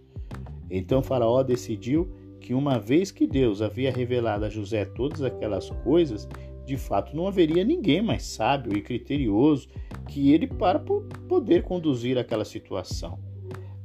Então 0.70 1.02
Faraó 1.02 1.42
decidiu 1.42 2.12
que, 2.38 2.52
uma 2.52 2.78
vez 2.78 3.10
que 3.10 3.26
Deus 3.26 3.62
havia 3.62 3.90
revelado 3.90 4.44
a 4.44 4.50
José 4.50 4.84
todas 4.84 5.22
aquelas 5.22 5.70
coisas, 5.70 6.28
de 6.64 6.76
fato 6.76 7.14
não 7.16 7.26
haveria 7.26 7.64
ninguém 7.64 8.02
mais 8.02 8.24
sábio 8.24 8.76
e 8.76 8.82
criterioso 8.82 9.68
que 10.08 10.32
ele 10.32 10.46
para 10.46 10.78
poder 10.78 11.62
conduzir 11.62 12.18
aquela 12.18 12.44
situação. 12.44 13.18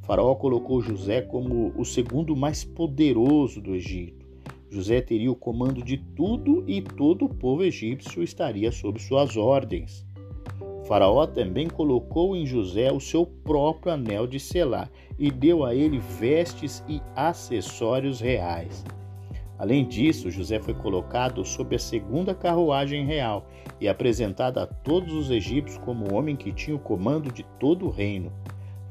Faraó 0.01 0.35
colocou 0.35 0.81
José 0.81 1.21
como 1.21 1.73
o 1.75 1.83
segundo 1.83 2.35
mais 2.35 2.63
poderoso 2.63 3.61
do 3.61 3.75
Egito. 3.75 4.25
José 4.69 5.01
teria 5.01 5.31
o 5.31 5.35
comando 5.35 5.83
de 5.83 5.97
tudo 5.97 6.63
e 6.67 6.81
todo 6.81 7.25
o 7.25 7.33
povo 7.33 7.63
egípcio 7.63 8.21
estaria 8.21 8.71
sob 8.71 8.99
suas 9.01 9.35
ordens. 9.35 10.05
Faraó 10.85 11.27
também 11.27 11.67
colocou 11.67 12.35
em 12.35 12.45
José 12.45 12.91
o 12.91 12.99
seu 12.99 13.25
próprio 13.25 13.91
anel 13.91 14.25
de 14.25 14.39
selar 14.39 14.89
e 15.19 15.29
deu 15.29 15.65
a 15.65 15.75
ele 15.75 15.99
vestes 15.99 16.83
e 16.87 17.01
acessórios 17.15 18.21
reais. 18.21 18.85
Além 19.59 19.87
disso, 19.87 20.29
José 20.29 20.59
foi 20.59 20.73
colocado 20.73 21.43
sob 21.43 21.75
a 21.75 21.79
segunda 21.79 22.35
carruagem 22.35 23.05
real 23.05 23.47
e 23.81 23.87
apresentado 23.87 24.59
a 24.59 24.67
todos 24.67 25.13
os 25.13 25.31
egípcios 25.31 25.79
como 25.83 26.05
o 26.05 26.15
homem 26.15 26.35
que 26.35 26.51
tinha 26.51 26.75
o 26.75 26.79
comando 26.79 27.31
de 27.31 27.43
todo 27.59 27.87
o 27.87 27.89
reino. 27.89 28.31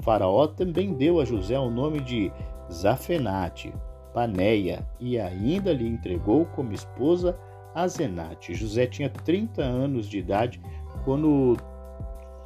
Faraó 0.01 0.47
também 0.47 0.93
deu 0.93 1.21
a 1.21 1.25
José 1.25 1.59
o 1.59 1.71
nome 1.71 2.01
de 2.01 2.33
Zafenate, 2.71 3.73
Paneia, 4.13 4.87
e 4.99 5.19
ainda 5.19 5.73
lhe 5.73 5.87
entregou 5.87 6.47
como 6.47 6.73
esposa 6.73 7.39
Azenate. 7.75 8.55
José 8.55 8.87
tinha 8.87 9.11
30 9.11 9.63
anos 9.63 10.09
de 10.09 10.19
idade 10.19 10.61
quando 11.05 11.57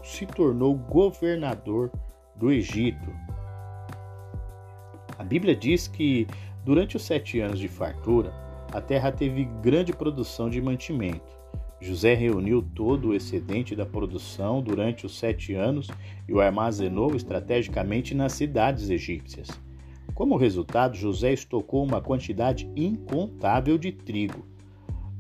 se 0.03 0.27
tornou 0.27 0.75
governador 0.75 1.91
do 2.37 2.51
Egito. 2.51 3.11
A 5.19 5.23
Bíblia 5.23 5.55
diz 5.55 5.87
que 5.87 6.27
Durante 6.65 6.97
os 6.97 7.03
sete 7.03 7.41
anos 7.41 7.59
de 7.59 7.69
fartura, 7.69 8.33
a 8.73 8.81
terra 8.81 9.11
teve 9.11 9.45
grande 9.63 9.93
produção 9.93 10.51
de 10.51 10.61
mantimento. 10.61 11.41
José 11.81 12.15
reuniu 12.15 12.63
todo 12.75 13.09
o 13.09 13.15
excedente 13.15 13.75
da 13.75 13.87
produção 13.87 14.63
durante 14.63 15.07
os 15.07 15.19
sete 15.19 15.55
anos 15.55 15.89
e 16.29 16.33
o 16.33 16.41
armazenou 16.41 17.17
estrategicamente 17.17 18.15
nas 18.15 18.35
cidades 18.35 18.91
egípcias. 18.91 19.49
Como 20.15 20.37
resultado, 20.37 20.95
José 20.95 21.33
estocou 21.33 21.83
uma 21.83 22.03
quantidade 22.03 22.71
incontável 22.77 23.79
de 23.79 23.91
trigo. 23.91 24.45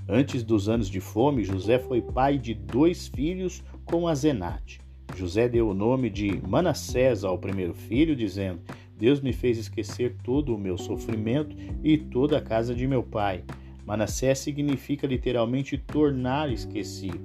Antes 0.06 0.42
dos 0.42 0.68
anos 0.68 0.90
de 0.90 1.00
fome, 1.00 1.42
José 1.42 1.78
foi 1.78 2.02
pai 2.02 2.36
de 2.36 2.52
dois 2.52 3.08
filhos 3.08 3.64
com 3.86 4.06
Azenate. 4.06 4.80
José 5.16 5.48
deu 5.48 5.70
o 5.70 5.74
nome 5.74 6.10
de 6.10 6.40
Manassés 6.46 7.24
ao 7.24 7.38
primeiro 7.38 7.72
filho, 7.72 8.14
dizendo: 8.14 8.60
Deus 9.00 9.22
me 9.22 9.32
fez 9.32 9.56
esquecer 9.56 10.14
todo 10.22 10.54
o 10.54 10.58
meu 10.58 10.76
sofrimento 10.76 11.56
e 11.82 11.96
toda 11.96 12.36
a 12.36 12.42
casa 12.42 12.74
de 12.74 12.86
meu 12.86 13.02
pai. 13.02 13.42
Manassés 13.86 14.40
significa 14.40 15.06
literalmente 15.06 15.78
tornar 15.78 16.52
esquecido. 16.52 17.18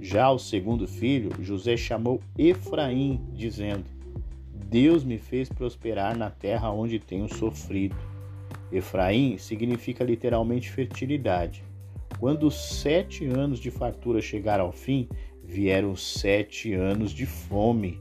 Já 0.00 0.28
o 0.32 0.40
segundo 0.40 0.88
filho, 0.88 1.30
José 1.40 1.76
chamou 1.76 2.20
Efraim, 2.36 3.20
dizendo: 3.32 3.84
Deus 4.68 5.04
me 5.04 5.18
fez 5.18 5.48
prosperar 5.48 6.18
na 6.18 6.30
terra 6.30 6.72
onde 6.72 6.98
tenho 6.98 7.32
sofrido. 7.32 7.94
Efraim 8.72 9.38
significa 9.38 10.02
literalmente 10.02 10.68
fertilidade. 10.68 11.62
Quando 12.18 12.48
os 12.48 12.56
sete 12.80 13.24
anos 13.26 13.60
de 13.60 13.70
fartura 13.70 14.20
chegaram 14.20 14.64
ao 14.64 14.72
fim, 14.72 15.08
vieram 15.44 15.94
sete 15.94 16.72
anos 16.72 17.12
de 17.12 17.24
fome, 17.24 18.00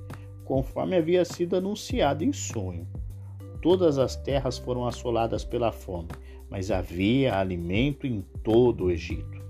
conforme 0.51 0.97
havia 0.97 1.23
sido 1.23 1.55
anunciado 1.55 2.25
em 2.25 2.33
sonho. 2.33 2.85
Todas 3.61 3.97
as 3.97 4.17
terras 4.17 4.57
foram 4.57 4.85
assoladas 4.85 5.45
pela 5.45 5.71
fome, 5.71 6.09
mas 6.49 6.69
havia 6.69 7.39
alimento 7.39 8.05
em 8.05 8.21
todo 8.43 8.83
o 8.83 8.91
Egito. 8.91 9.41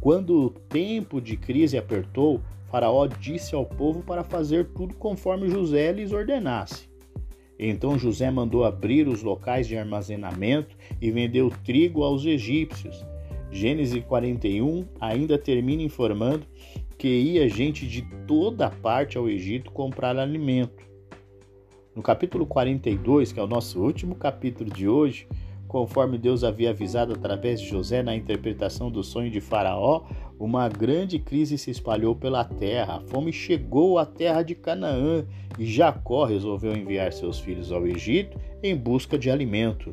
Quando 0.00 0.34
o 0.40 0.48
tempo 0.48 1.20
de 1.20 1.36
crise 1.36 1.76
apertou, 1.76 2.40
Faraó 2.70 3.06
disse 3.06 3.54
ao 3.54 3.66
povo 3.66 4.02
para 4.02 4.24
fazer 4.24 4.68
tudo 4.68 4.94
conforme 4.94 5.50
José 5.50 5.92
lhes 5.92 6.12
ordenasse. 6.12 6.88
Então 7.58 7.98
José 7.98 8.30
mandou 8.30 8.64
abrir 8.64 9.06
os 9.08 9.22
locais 9.22 9.68
de 9.68 9.76
armazenamento 9.76 10.74
e 10.98 11.10
vendeu 11.10 11.52
trigo 11.62 12.04
aos 12.04 12.24
egípcios. 12.24 13.04
Gênesis 13.50 14.02
41 14.06 14.86
ainda 14.98 15.36
termina 15.36 15.82
informando 15.82 16.46
que 17.02 17.08
ia 17.08 17.48
gente 17.48 17.84
de 17.84 18.02
toda 18.28 18.70
parte 18.70 19.18
ao 19.18 19.28
Egito 19.28 19.72
comprar 19.72 20.16
alimento. 20.16 20.84
No 21.96 22.00
capítulo 22.00 22.46
42, 22.46 23.32
que 23.32 23.40
é 23.40 23.42
o 23.42 23.48
nosso 23.48 23.82
último 23.82 24.14
capítulo 24.14 24.70
de 24.70 24.86
hoje, 24.86 25.26
conforme 25.66 26.16
Deus 26.16 26.44
havia 26.44 26.70
avisado 26.70 27.12
através 27.12 27.60
de 27.60 27.66
José 27.66 28.04
na 28.04 28.14
interpretação 28.14 28.88
do 28.88 29.02
sonho 29.02 29.32
de 29.32 29.40
Faraó, 29.40 30.04
uma 30.38 30.68
grande 30.68 31.18
crise 31.18 31.58
se 31.58 31.72
espalhou 31.72 32.14
pela 32.14 32.44
terra. 32.44 32.98
A 32.98 33.00
fome 33.00 33.32
chegou 33.32 33.98
à 33.98 34.06
terra 34.06 34.44
de 34.44 34.54
Canaã 34.54 35.26
e 35.58 35.66
Jacó 35.66 36.24
resolveu 36.24 36.72
enviar 36.72 37.12
seus 37.12 37.40
filhos 37.40 37.72
ao 37.72 37.84
Egito 37.84 38.38
em 38.62 38.76
busca 38.76 39.18
de 39.18 39.28
alimento. 39.28 39.92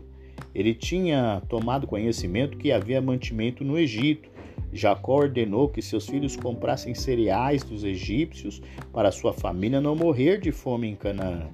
Ele 0.53 0.75
tinha 0.75 1.41
tomado 1.49 1.87
conhecimento 1.87 2.55
que 2.55 2.71
havia 2.71 3.01
mantimento 3.01 3.63
no 3.63 3.79
Egito. 3.79 4.28
Jacó 4.71 5.19
ordenou 5.19 5.67
que 5.67 5.81
seus 5.81 6.07
filhos 6.07 6.35
comprassem 6.35 6.93
cereais 6.93 7.63
dos 7.63 7.83
egípcios 7.83 8.61
para 8.93 9.11
sua 9.11 9.33
família 9.33 9.81
não 9.81 9.95
morrer 9.95 10.39
de 10.39 10.51
fome 10.51 10.87
em 10.87 10.95
Canaã. 10.95 11.47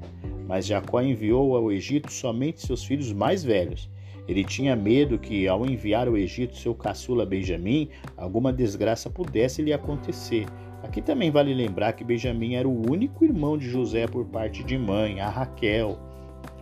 Mas 0.47 0.65
Jacó 0.65 1.01
enviou 1.01 1.55
ao 1.55 1.71
Egito 1.71 2.11
somente 2.11 2.65
seus 2.65 2.83
filhos 2.83 3.11
mais 3.11 3.43
velhos. 3.43 3.89
Ele 4.27 4.43
tinha 4.43 4.75
medo 4.75 5.19
que, 5.19 5.47
ao 5.47 5.65
enviar 5.65 6.07
ao 6.07 6.17
Egito 6.17 6.57
seu 6.57 6.73
caçula 6.73 7.25
Benjamim, 7.25 7.89
alguma 8.17 8.51
desgraça 8.51 9.09
pudesse 9.09 9.61
lhe 9.61 9.71
acontecer. 9.71 10.45
Aqui 10.83 11.01
também 11.01 11.31
vale 11.31 11.53
lembrar 11.53 11.93
que 11.93 12.03
Benjamim 12.03 12.55
era 12.55 12.67
o 12.67 12.91
único 12.91 13.23
irmão 13.23 13.57
de 13.57 13.69
José 13.69 14.07
por 14.07 14.25
parte 14.25 14.63
de 14.63 14.77
mãe, 14.77 15.19
a 15.19 15.29
Raquel. 15.29 15.97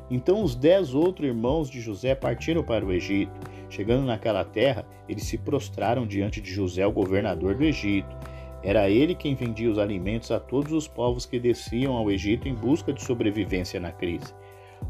Então 0.09 0.43
os 0.43 0.55
dez 0.55 0.93
outros 0.93 1.27
irmãos 1.27 1.69
de 1.69 1.81
José 1.81 2.13
partiram 2.15 2.63
para 2.63 2.85
o 2.85 2.91
Egito. 2.91 3.31
Chegando 3.73 4.05
naquela 4.05 4.45
terra, 4.45 4.85
eles 5.09 5.23
se 5.23 5.35
prostraram 5.35 6.05
diante 6.05 6.39
de 6.39 6.51
José, 6.51 6.85
o 6.85 6.91
governador 6.91 7.55
do 7.55 7.63
Egito. 7.63 8.15
Era 8.61 8.87
ele 8.87 9.15
quem 9.15 9.33
vendia 9.33 9.71
os 9.71 9.79
alimentos 9.79 10.29
a 10.29 10.39
todos 10.39 10.71
os 10.71 10.87
povos 10.87 11.25
que 11.25 11.39
desciam 11.39 11.95
ao 11.95 12.11
Egito 12.11 12.47
em 12.47 12.53
busca 12.53 12.93
de 12.93 13.01
sobrevivência 13.01 13.79
na 13.79 13.91
crise. 13.91 14.31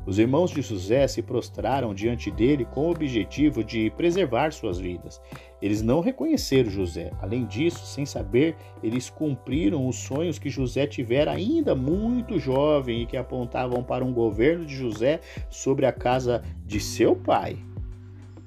Os 0.05 0.19
irmãos 0.19 0.51
de 0.51 0.61
José 0.61 1.07
se 1.07 1.21
prostraram 1.21 1.93
diante 1.93 2.29
dele 2.29 2.65
com 2.65 2.87
o 2.87 2.91
objetivo 2.91 3.63
de 3.63 3.89
preservar 3.91 4.51
suas 4.51 4.79
vidas. 4.79 5.21
Eles 5.61 5.81
não 5.81 6.01
reconheceram 6.01 6.69
José. 6.69 7.09
Além 7.21 7.45
disso, 7.45 7.85
sem 7.85 8.05
saber, 8.05 8.53
eles 8.83 9.09
cumpriram 9.09 9.87
os 9.87 9.95
sonhos 9.95 10.37
que 10.37 10.49
José 10.49 10.85
tivera 10.87 11.31
ainda 11.31 11.73
muito 11.73 12.37
jovem 12.37 13.03
e 13.03 13.05
que 13.05 13.15
apontavam 13.15 13.81
para 13.81 14.03
um 14.03 14.11
governo 14.11 14.65
de 14.65 14.75
José 14.75 15.21
sobre 15.49 15.85
a 15.85 15.93
casa 15.93 16.43
de 16.65 16.81
seu 16.81 17.15
pai. 17.15 17.57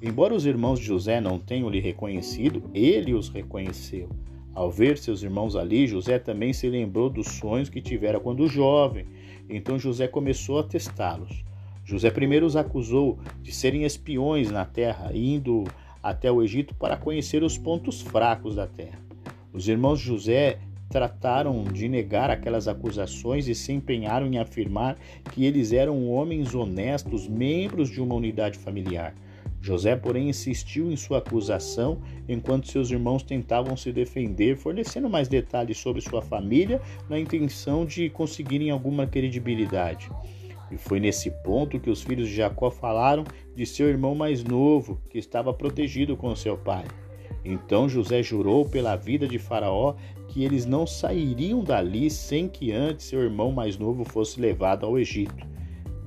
Embora 0.01 0.35
os 0.35 0.45
irmãos 0.45 0.79
de 0.79 0.85
José 0.85 1.19
não 1.19 1.39
tenham 1.39 1.69
lhe 1.69 1.79
reconhecido, 1.79 2.63
ele 2.73 3.15
os 3.15 3.29
reconheceu. 3.29 4.09
Ao 4.53 4.69
ver 4.69 4.97
seus 4.97 5.23
irmãos 5.23 5.55
ali, 5.55 5.87
José 5.87 6.19
também 6.19 6.53
se 6.53 6.69
lembrou 6.69 7.09
dos 7.09 7.27
sonhos 7.27 7.69
que 7.69 7.81
tivera 7.81 8.19
quando 8.19 8.47
jovem. 8.47 9.05
Então 9.49 9.79
José 9.79 10.07
começou 10.07 10.59
a 10.59 10.63
testá-los. 10.63 11.43
José 11.83 12.11
primeiro 12.11 12.45
os 12.45 12.55
acusou 12.55 13.17
de 13.41 13.51
serem 13.51 13.85
espiões 13.85 14.51
na 14.51 14.65
terra, 14.65 15.11
indo 15.15 15.63
até 16.03 16.31
o 16.31 16.43
Egito 16.43 16.75
para 16.75 16.97
conhecer 16.97 17.41
os 17.41 17.57
pontos 17.57 18.01
fracos 18.01 18.55
da 18.55 18.67
terra. 18.67 18.99
Os 19.51 19.67
irmãos 19.67 19.99
de 19.99 20.05
José 20.05 20.59
trataram 20.89 21.63
de 21.63 21.89
negar 21.89 22.29
aquelas 22.29 22.67
acusações 22.67 23.47
e 23.47 23.55
se 23.55 23.71
empenharam 23.71 24.27
em 24.27 24.37
afirmar 24.37 24.97
que 25.33 25.45
eles 25.45 25.73
eram 25.73 26.09
homens 26.09 26.53
honestos, 26.53 27.27
membros 27.27 27.89
de 27.89 27.99
uma 27.99 28.15
unidade 28.15 28.59
familiar. 28.59 29.15
José, 29.67 29.97
porém, 29.97 30.29
insistiu 30.29 30.89
em 30.89 30.95
sua 30.95 31.17
acusação, 31.17 31.99
enquanto 32.27 32.71
seus 32.71 32.89
irmãos 32.89 33.21
tentavam 33.21 33.75
se 33.75 33.91
defender, 33.91 34.55
fornecendo 34.55 35.09
mais 35.09 35.27
detalhes 35.27 35.77
sobre 35.77 35.99
sua 35.99 36.21
família 36.21 36.81
na 37.09 37.19
intenção 37.19 37.85
de 37.85 38.09
conseguirem 38.09 38.71
alguma 38.71 39.05
credibilidade. 39.05 40.09
E 40.71 40.77
foi 40.77 41.01
nesse 41.01 41.29
ponto 41.43 41.81
que 41.81 41.89
os 41.89 42.01
filhos 42.01 42.29
de 42.29 42.35
Jacó 42.35 42.71
falaram 42.71 43.25
de 43.53 43.65
seu 43.65 43.89
irmão 43.89 44.15
mais 44.15 44.41
novo, 44.41 45.01
que 45.09 45.17
estava 45.17 45.53
protegido 45.53 46.15
com 46.15 46.33
seu 46.33 46.57
pai. 46.57 46.85
Então 47.43 47.89
José 47.89 48.23
jurou 48.23 48.63
pela 48.63 48.95
vida 48.95 49.27
de 49.27 49.37
Faraó 49.37 49.95
que 50.29 50.45
eles 50.45 50.65
não 50.65 50.87
sairiam 50.87 51.61
dali 51.61 52.09
sem 52.09 52.47
que 52.47 52.71
antes 52.71 53.05
seu 53.05 53.21
irmão 53.21 53.51
mais 53.51 53.77
novo 53.77 54.05
fosse 54.05 54.39
levado 54.39 54.85
ao 54.85 54.97
Egito. 54.97 55.56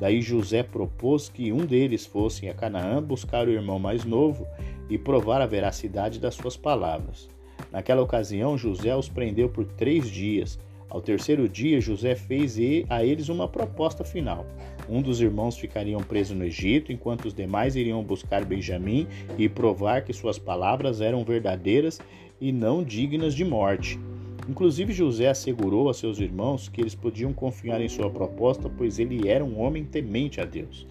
Daí 0.00 0.22
José 0.22 0.62
propôs 0.62 1.28
que 1.28 1.52
um 1.52 1.66
deles 1.66 2.06
fosse 2.06 2.48
a 2.48 2.54
Canaã 2.54 3.02
buscar 3.02 3.46
o 3.46 3.52
irmão 3.52 3.78
mais 3.78 4.04
novo 4.04 4.46
e 4.88 4.96
provar 4.96 5.40
a 5.40 5.46
veracidade 5.46 6.18
das 6.18 6.34
suas 6.34 6.56
palavras. 6.56 7.28
Naquela 7.70 8.02
ocasião, 8.02 8.56
José 8.56 8.96
os 8.96 9.08
prendeu 9.08 9.48
por 9.48 9.64
três 9.64 10.10
dias 10.10 10.58
ao 10.90 11.00
terceiro 11.00 11.48
dia, 11.48 11.80
José 11.80 12.16
fez 12.16 12.56
a 12.88 13.04
eles 13.04 13.28
uma 13.28 13.46
proposta 13.46 14.02
final. 14.02 14.44
Um 14.88 15.00
dos 15.00 15.20
irmãos 15.20 15.56
ficariam 15.56 16.00
preso 16.00 16.34
no 16.34 16.44
Egito, 16.44 16.90
enquanto 16.90 17.26
os 17.26 17.34
demais 17.34 17.76
iriam 17.76 18.02
buscar 18.02 18.44
Benjamim 18.44 19.06
e 19.38 19.48
provar 19.48 20.02
que 20.02 20.12
suas 20.12 20.36
palavras 20.36 21.00
eram 21.00 21.22
verdadeiras 21.22 22.00
e 22.40 22.50
não 22.50 22.82
dignas 22.82 23.34
de 23.34 23.44
morte. 23.44 24.00
Inclusive, 24.48 24.92
José 24.92 25.28
assegurou 25.28 25.88
a 25.88 25.94
seus 25.94 26.18
irmãos 26.18 26.68
que 26.68 26.80
eles 26.80 26.94
podiam 26.94 27.32
confiar 27.32 27.80
em 27.80 27.88
sua 27.88 28.10
proposta, 28.10 28.68
pois 28.68 28.98
ele 28.98 29.28
era 29.28 29.44
um 29.44 29.60
homem 29.60 29.84
temente 29.84 30.40
a 30.40 30.44
Deus. 30.44 30.86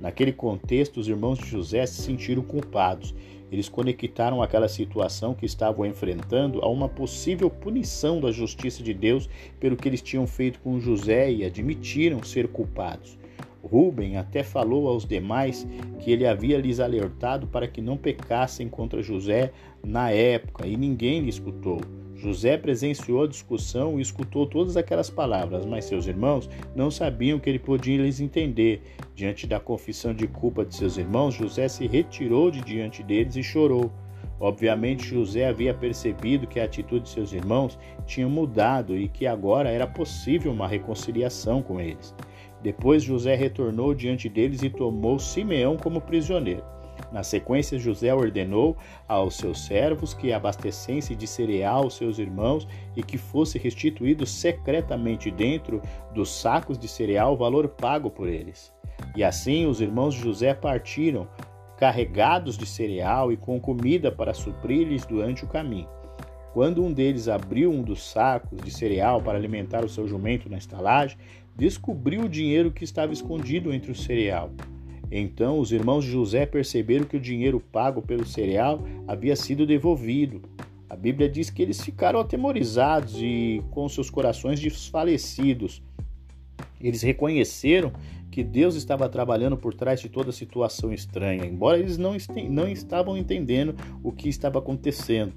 Naquele 0.00 0.32
contexto, 0.32 0.98
os 0.98 1.08
irmãos 1.08 1.38
de 1.38 1.46
José 1.46 1.84
se 1.86 2.02
sentiram 2.02 2.42
culpados 2.42 3.14
eles 3.50 3.68
conectaram 3.68 4.42
aquela 4.42 4.68
situação 4.68 5.34
que 5.34 5.44
estavam 5.44 5.84
enfrentando 5.84 6.60
a 6.62 6.68
uma 6.68 6.88
possível 6.88 7.50
punição 7.50 8.20
da 8.20 8.30
justiça 8.30 8.82
de 8.82 8.94
Deus 8.94 9.28
pelo 9.58 9.76
que 9.76 9.88
eles 9.88 10.00
tinham 10.00 10.26
feito 10.26 10.60
com 10.60 10.78
José 10.78 11.32
e 11.32 11.44
admitiram 11.44 12.22
ser 12.22 12.48
culpados. 12.48 13.18
Rubem 13.62 14.16
até 14.16 14.42
falou 14.42 14.88
aos 14.88 15.04
demais 15.04 15.66
que 15.98 16.10
ele 16.10 16.26
havia 16.26 16.58
lhes 16.58 16.80
alertado 16.80 17.46
para 17.46 17.68
que 17.68 17.82
não 17.82 17.96
pecassem 17.96 18.68
contra 18.68 19.02
José 19.02 19.52
na 19.84 20.10
época 20.10 20.66
e 20.66 20.76
ninguém 20.76 21.20
lhe 21.20 21.28
escutou. 21.28 21.80
José 22.20 22.58
presenciou 22.58 23.22
a 23.22 23.26
discussão 23.26 23.98
e 23.98 24.02
escutou 24.02 24.46
todas 24.46 24.76
aquelas 24.76 25.08
palavras, 25.08 25.64
mas 25.64 25.86
seus 25.86 26.06
irmãos 26.06 26.50
não 26.76 26.90
sabiam 26.90 27.38
que 27.38 27.48
ele 27.48 27.58
podia 27.58 27.96
lhes 27.96 28.20
entender. 28.20 28.82
Diante 29.14 29.46
da 29.46 29.58
confissão 29.58 30.12
de 30.12 30.26
culpa 30.26 30.62
de 30.62 30.74
seus 30.74 30.98
irmãos, 30.98 31.34
José 31.34 31.66
se 31.66 31.86
retirou 31.86 32.50
de 32.50 32.60
diante 32.60 33.02
deles 33.02 33.36
e 33.36 33.42
chorou. 33.42 33.90
Obviamente, 34.38 35.06
José 35.06 35.48
havia 35.48 35.72
percebido 35.72 36.46
que 36.46 36.60
a 36.60 36.64
atitude 36.64 37.04
de 37.04 37.10
seus 37.10 37.32
irmãos 37.32 37.78
tinha 38.06 38.28
mudado 38.28 38.98
e 38.98 39.08
que 39.08 39.26
agora 39.26 39.70
era 39.70 39.86
possível 39.86 40.52
uma 40.52 40.68
reconciliação 40.68 41.62
com 41.62 41.80
eles. 41.80 42.14
Depois, 42.62 43.02
José 43.02 43.34
retornou 43.34 43.94
diante 43.94 44.28
deles 44.28 44.62
e 44.62 44.68
tomou 44.68 45.18
Simeão 45.18 45.78
como 45.78 46.02
prisioneiro. 46.02 46.69
Na 47.12 47.22
sequência, 47.22 47.78
José 47.78 48.14
ordenou 48.14 48.76
aos 49.08 49.36
seus 49.36 49.64
servos 49.64 50.14
que 50.14 50.32
abastecessem 50.32 51.16
de 51.16 51.26
cereal 51.26 51.86
os 51.86 51.96
seus 51.96 52.18
irmãos 52.18 52.68
e 52.96 53.02
que 53.02 53.18
fosse 53.18 53.58
restituído 53.58 54.24
secretamente 54.24 55.30
dentro 55.30 55.82
dos 56.14 56.30
sacos 56.30 56.78
de 56.78 56.86
cereal 56.86 57.34
o 57.34 57.36
valor 57.36 57.68
pago 57.68 58.10
por 58.10 58.28
eles. 58.28 58.72
E 59.16 59.24
assim 59.24 59.66
os 59.66 59.80
irmãos 59.80 60.14
de 60.14 60.20
José 60.20 60.54
partiram, 60.54 61.28
carregados 61.76 62.56
de 62.56 62.66
cereal 62.66 63.32
e 63.32 63.36
com 63.36 63.58
comida 63.58 64.12
para 64.12 64.34
suprir-lhes 64.34 65.04
durante 65.06 65.44
o 65.44 65.48
caminho. 65.48 65.88
Quando 66.52 66.84
um 66.84 66.92
deles 66.92 67.28
abriu 67.28 67.70
um 67.70 67.82
dos 67.82 68.02
sacos 68.10 68.60
de 68.60 68.70
cereal 68.70 69.22
para 69.22 69.38
alimentar 69.38 69.84
o 69.84 69.88
seu 69.88 70.06
jumento 70.06 70.48
na 70.48 70.58
estalagem, 70.58 71.16
descobriu 71.56 72.22
o 72.22 72.28
dinheiro 72.28 72.70
que 72.70 72.84
estava 72.84 73.12
escondido 73.12 73.72
entre 73.72 73.90
o 73.90 73.94
cereal. 73.94 74.50
Então 75.10 75.58
os 75.58 75.72
irmãos 75.72 76.04
de 76.04 76.12
José 76.12 76.46
perceberam 76.46 77.04
que 77.04 77.16
o 77.16 77.20
dinheiro 77.20 77.58
pago 77.58 78.00
pelo 78.00 78.24
cereal 78.24 78.82
havia 79.08 79.34
sido 79.34 79.66
devolvido. 79.66 80.42
A 80.88 80.96
Bíblia 80.96 81.28
diz 81.28 81.50
que 81.50 81.62
eles 81.62 81.80
ficaram 81.80 82.20
atemorizados 82.20 83.14
e 83.16 83.62
com 83.70 83.88
seus 83.88 84.08
corações 84.08 84.60
desfalecidos. 84.60 85.82
Eles 86.80 87.02
reconheceram 87.02 87.92
que 88.30 88.44
Deus 88.44 88.76
estava 88.76 89.08
trabalhando 89.08 89.56
por 89.56 89.74
trás 89.74 90.00
de 90.00 90.08
toda 90.08 90.30
a 90.30 90.32
situação 90.32 90.92
estranha, 90.92 91.44
embora 91.44 91.78
eles 91.78 91.98
não, 91.98 92.16
não 92.48 92.68
estavam 92.68 93.16
entendendo 93.16 93.74
o 94.02 94.12
que 94.12 94.28
estava 94.28 94.58
acontecendo. 94.60 95.32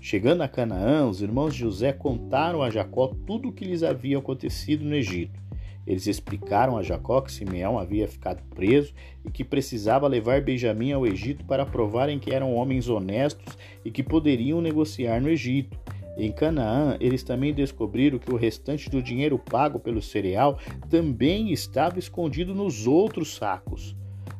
Chegando 0.00 0.42
a 0.42 0.48
Canaã, 0.48 1.08
os 1.08 1.20
irmãos 1.20 1.52
de 1.52 1.60
José 1.60 1.92
contaram 1.92 2.62
a 2.62 2.70
Jacó 2.70 3.08
tudo 3.26 3.48
o 3.48 3.52
que 3.52 3.64
lhes 3.64 3.82
havia 3.82 4.18
acontecido 4.18 4.84
no 4.84 4.94
Egito. 4.94 5.47
Eles 5.88 6.06
explicaram 6.06 6.76
a 6.76 6.82
Jacó 6.82 7.22
que 7.22 7.32
Simeão 7.32 7.78
havia 7.78 8.06
ficado 8.06 8.42
preso 8.54 8.92
e 9.24 9.30
que 9.30 9.42
precisava 9.42 10.06
levar 10.06 10.42
Benjamim 10.42 10.92
ao 10.92 11.06
Egito 11.06 11.46
para 11.46 11.64
provarem 11.64 12.18
que 12.18 12.30
eram 12.30 12.54
homens 12.54 12.90
honestos 12.90 13.56
e 13.82 13.90
que 13.90 14.02
poderiam 14.02 14.60
negociar 14.60 15.18
no 15.18 15.30
Egito. 15.30 15.80
Em 16.18 16.30
Canaã, 16.30 16.98
eles 17.00 17.22
também 17.22 17.54
descobriram 17.54 18.18
que 18.18 18.30
o 18.30 18.36
restante 18.36 18.90
do 18.90 19.02
dinheiro 19.02 19.38
pago 19.38 19.78
pelo 19.78 20.02
cereal 20.02 20.58
também 20.90 21.52
estava 21.52 21.98
escondido 21.98 22.54
nos 22.54 22.86
outros 22.86 23.34
sacos. 23.34 23.96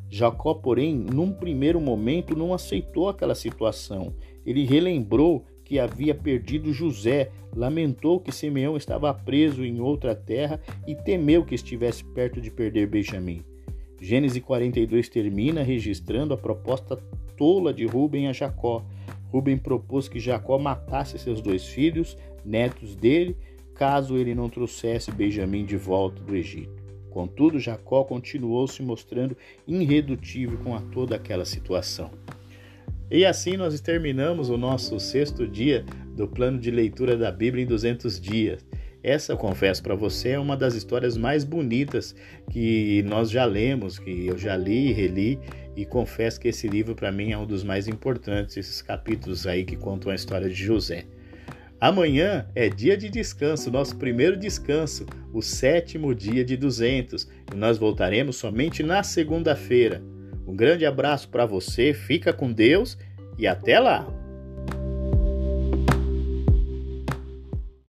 Jacó, 0.07 0.53
porém, 0.53 0.93
num 0.95 1.31
primeiro 1.31 1.81
momento 1.81 2.37
não 2.37 2.53
aceitou 2.53 3.09
aquela 3.09 3.33
situação. 3.33 4.13
Ele 4.45 4.65
relembrou 4.65 5.47
que 5.69 5.77
havia 5.77 6.15
perdido 6.15 6.73
José, 6.73 7.29
lamentou 7.55 8.19
que 8.19 8.31
Simeão 8.31 8.75
estava 8.75 9.13
preso 9.13 9.63
em 9.63 9.79
outra 9.79 10.15
terra 10.15 10.59
e 10.87 10.95
temeu 10.95 11.45
que 11.45 11.53
estivesse 11.53 12.03
perto 12.03 12.41
de 12.41 12.49
perder 12.49 12.87
Benjamim. 12.87 13.43
Gênesis 14.01 14.41
42 14.41 15.07
termina 15.09 15.61
registrando 15.61 16.33
a 16.33 16.37
proposta 16.37 16.95
tola 17.37 17.71
de 17.71 17.85
Rubem 17.85 18.27
a 18.27 18.33
Jacó. 18.33 18.83
Rubem 19.31 19.59
propôs 19.59 20.09
que 20.09 20.19
Jacó 20.19 20.57
matasse 20.57 21.19
seus 21.19 21.39
dois 21.39 21.67
filhos, 21.67 22.17
netos 22.43 22.95
dele, 22.95 23.37
caso 23.75 24.17
ele 24.17 24.33
não 24.33 24.49
trouxesse 24.49 25.11
Benjamim 25.11 25.65
de 25.65 25.77
volta 25.77 26.19
do 26.23 26.35
Egito. 26.35 26.81
Contudo, 27.11 27.59
Jacó 27.59 28.03
continuou 28.03 28.67
se 28.67 28.81
mostrando 28.81 29.37
irredutível 29.67 30.57
com 30.63 30.75
a 30.75 30.81
toda 30.81 31.15
aquela 31.15 31.45
situação. 31.45 32.09
E 33.11 33.25
assim 33.25 33.57
nós 33.57 33.79
terminamos 33.81 34.49
o 34.49 34.57
nosso 34.57 34.99
sexto 34.99 35.47
dia 35.47 35.83
do 36.15 36.27
plano 36.27 36.59
de 36.59 36.69
leitura 36.69 37.17
da 37.17 37.31
Bíblia 37.31 37.63
em 37.63 37.67
200 37.67 38.19
dias. 38.19 38.63
Essa, 39.01 39.35
confesso 39.35 39.81
para 39.81 39.95
você, 39.95 40.29
é 40.29 40.39
uma 40.39 40.57
das 40.57 40.75
histórias 40.75 41.17
mais 41.17 41.43
bonitas 41.43 42.13
que 42.51 43.01
nós 43.03 43.31
já 43.31 43.45
lemos, 43.45 43.97
que 43.97 44.27
eu 44.27 44.37
já 44.37 44.57
li 44.57 44.89
e 44.89 44.93
reli, 44.93 45.39
e 45.75 45.85
confesso 45.85 46.39
que 46.39 46.49
esse 46.49 46.67
livro 46.67 46.93
para 46.93 47.11
mim 47.11 47.31
é 47.31 47.37
um 47.37 47.45
dos 47.45 47.63
mais 47.63 47.87
importantes, 47.87 48.57
esses 48.57 48.81
capítulos 48.81 49.47
aí 49.47 49.63
que 49.63 49.77
contam 49.77 50.11
a 50.11 50.15
história 50.15 50.49
de 50.49 50.55
José. 50.55 51.05
Amanhã 51.79 52.45
é 52.53 52.67
dia 52.67 52.97
de 52.97 53.09
descanso, 53.09 53.71
nosso 53.71 53.95
primeiro 53.95 54.35
descanso, 54.35 55.05
o 55.33 55.41
sétimo 55.41 56.13
dia 56.13 56.43
de 56.43 56.57
200, 56.57 57.25
e 57.53 57.55
nós 57.55 57.77
voltaremos 57.77 58.35
somente 58.35 58.83
na 58.83 59.01
segunda-feira. 59.01 60.03
Um 60.49 60.55
grande 60.55 60.83
abraço 60.83 61.29
para 61.29 61.45
você, 61.45 61.93
fica 61.93 62.33
com 62.33 62.51
Deus 62.51 62.97
e 63.37 63.45
até 63.45 63.79
lá! 63.79 64.07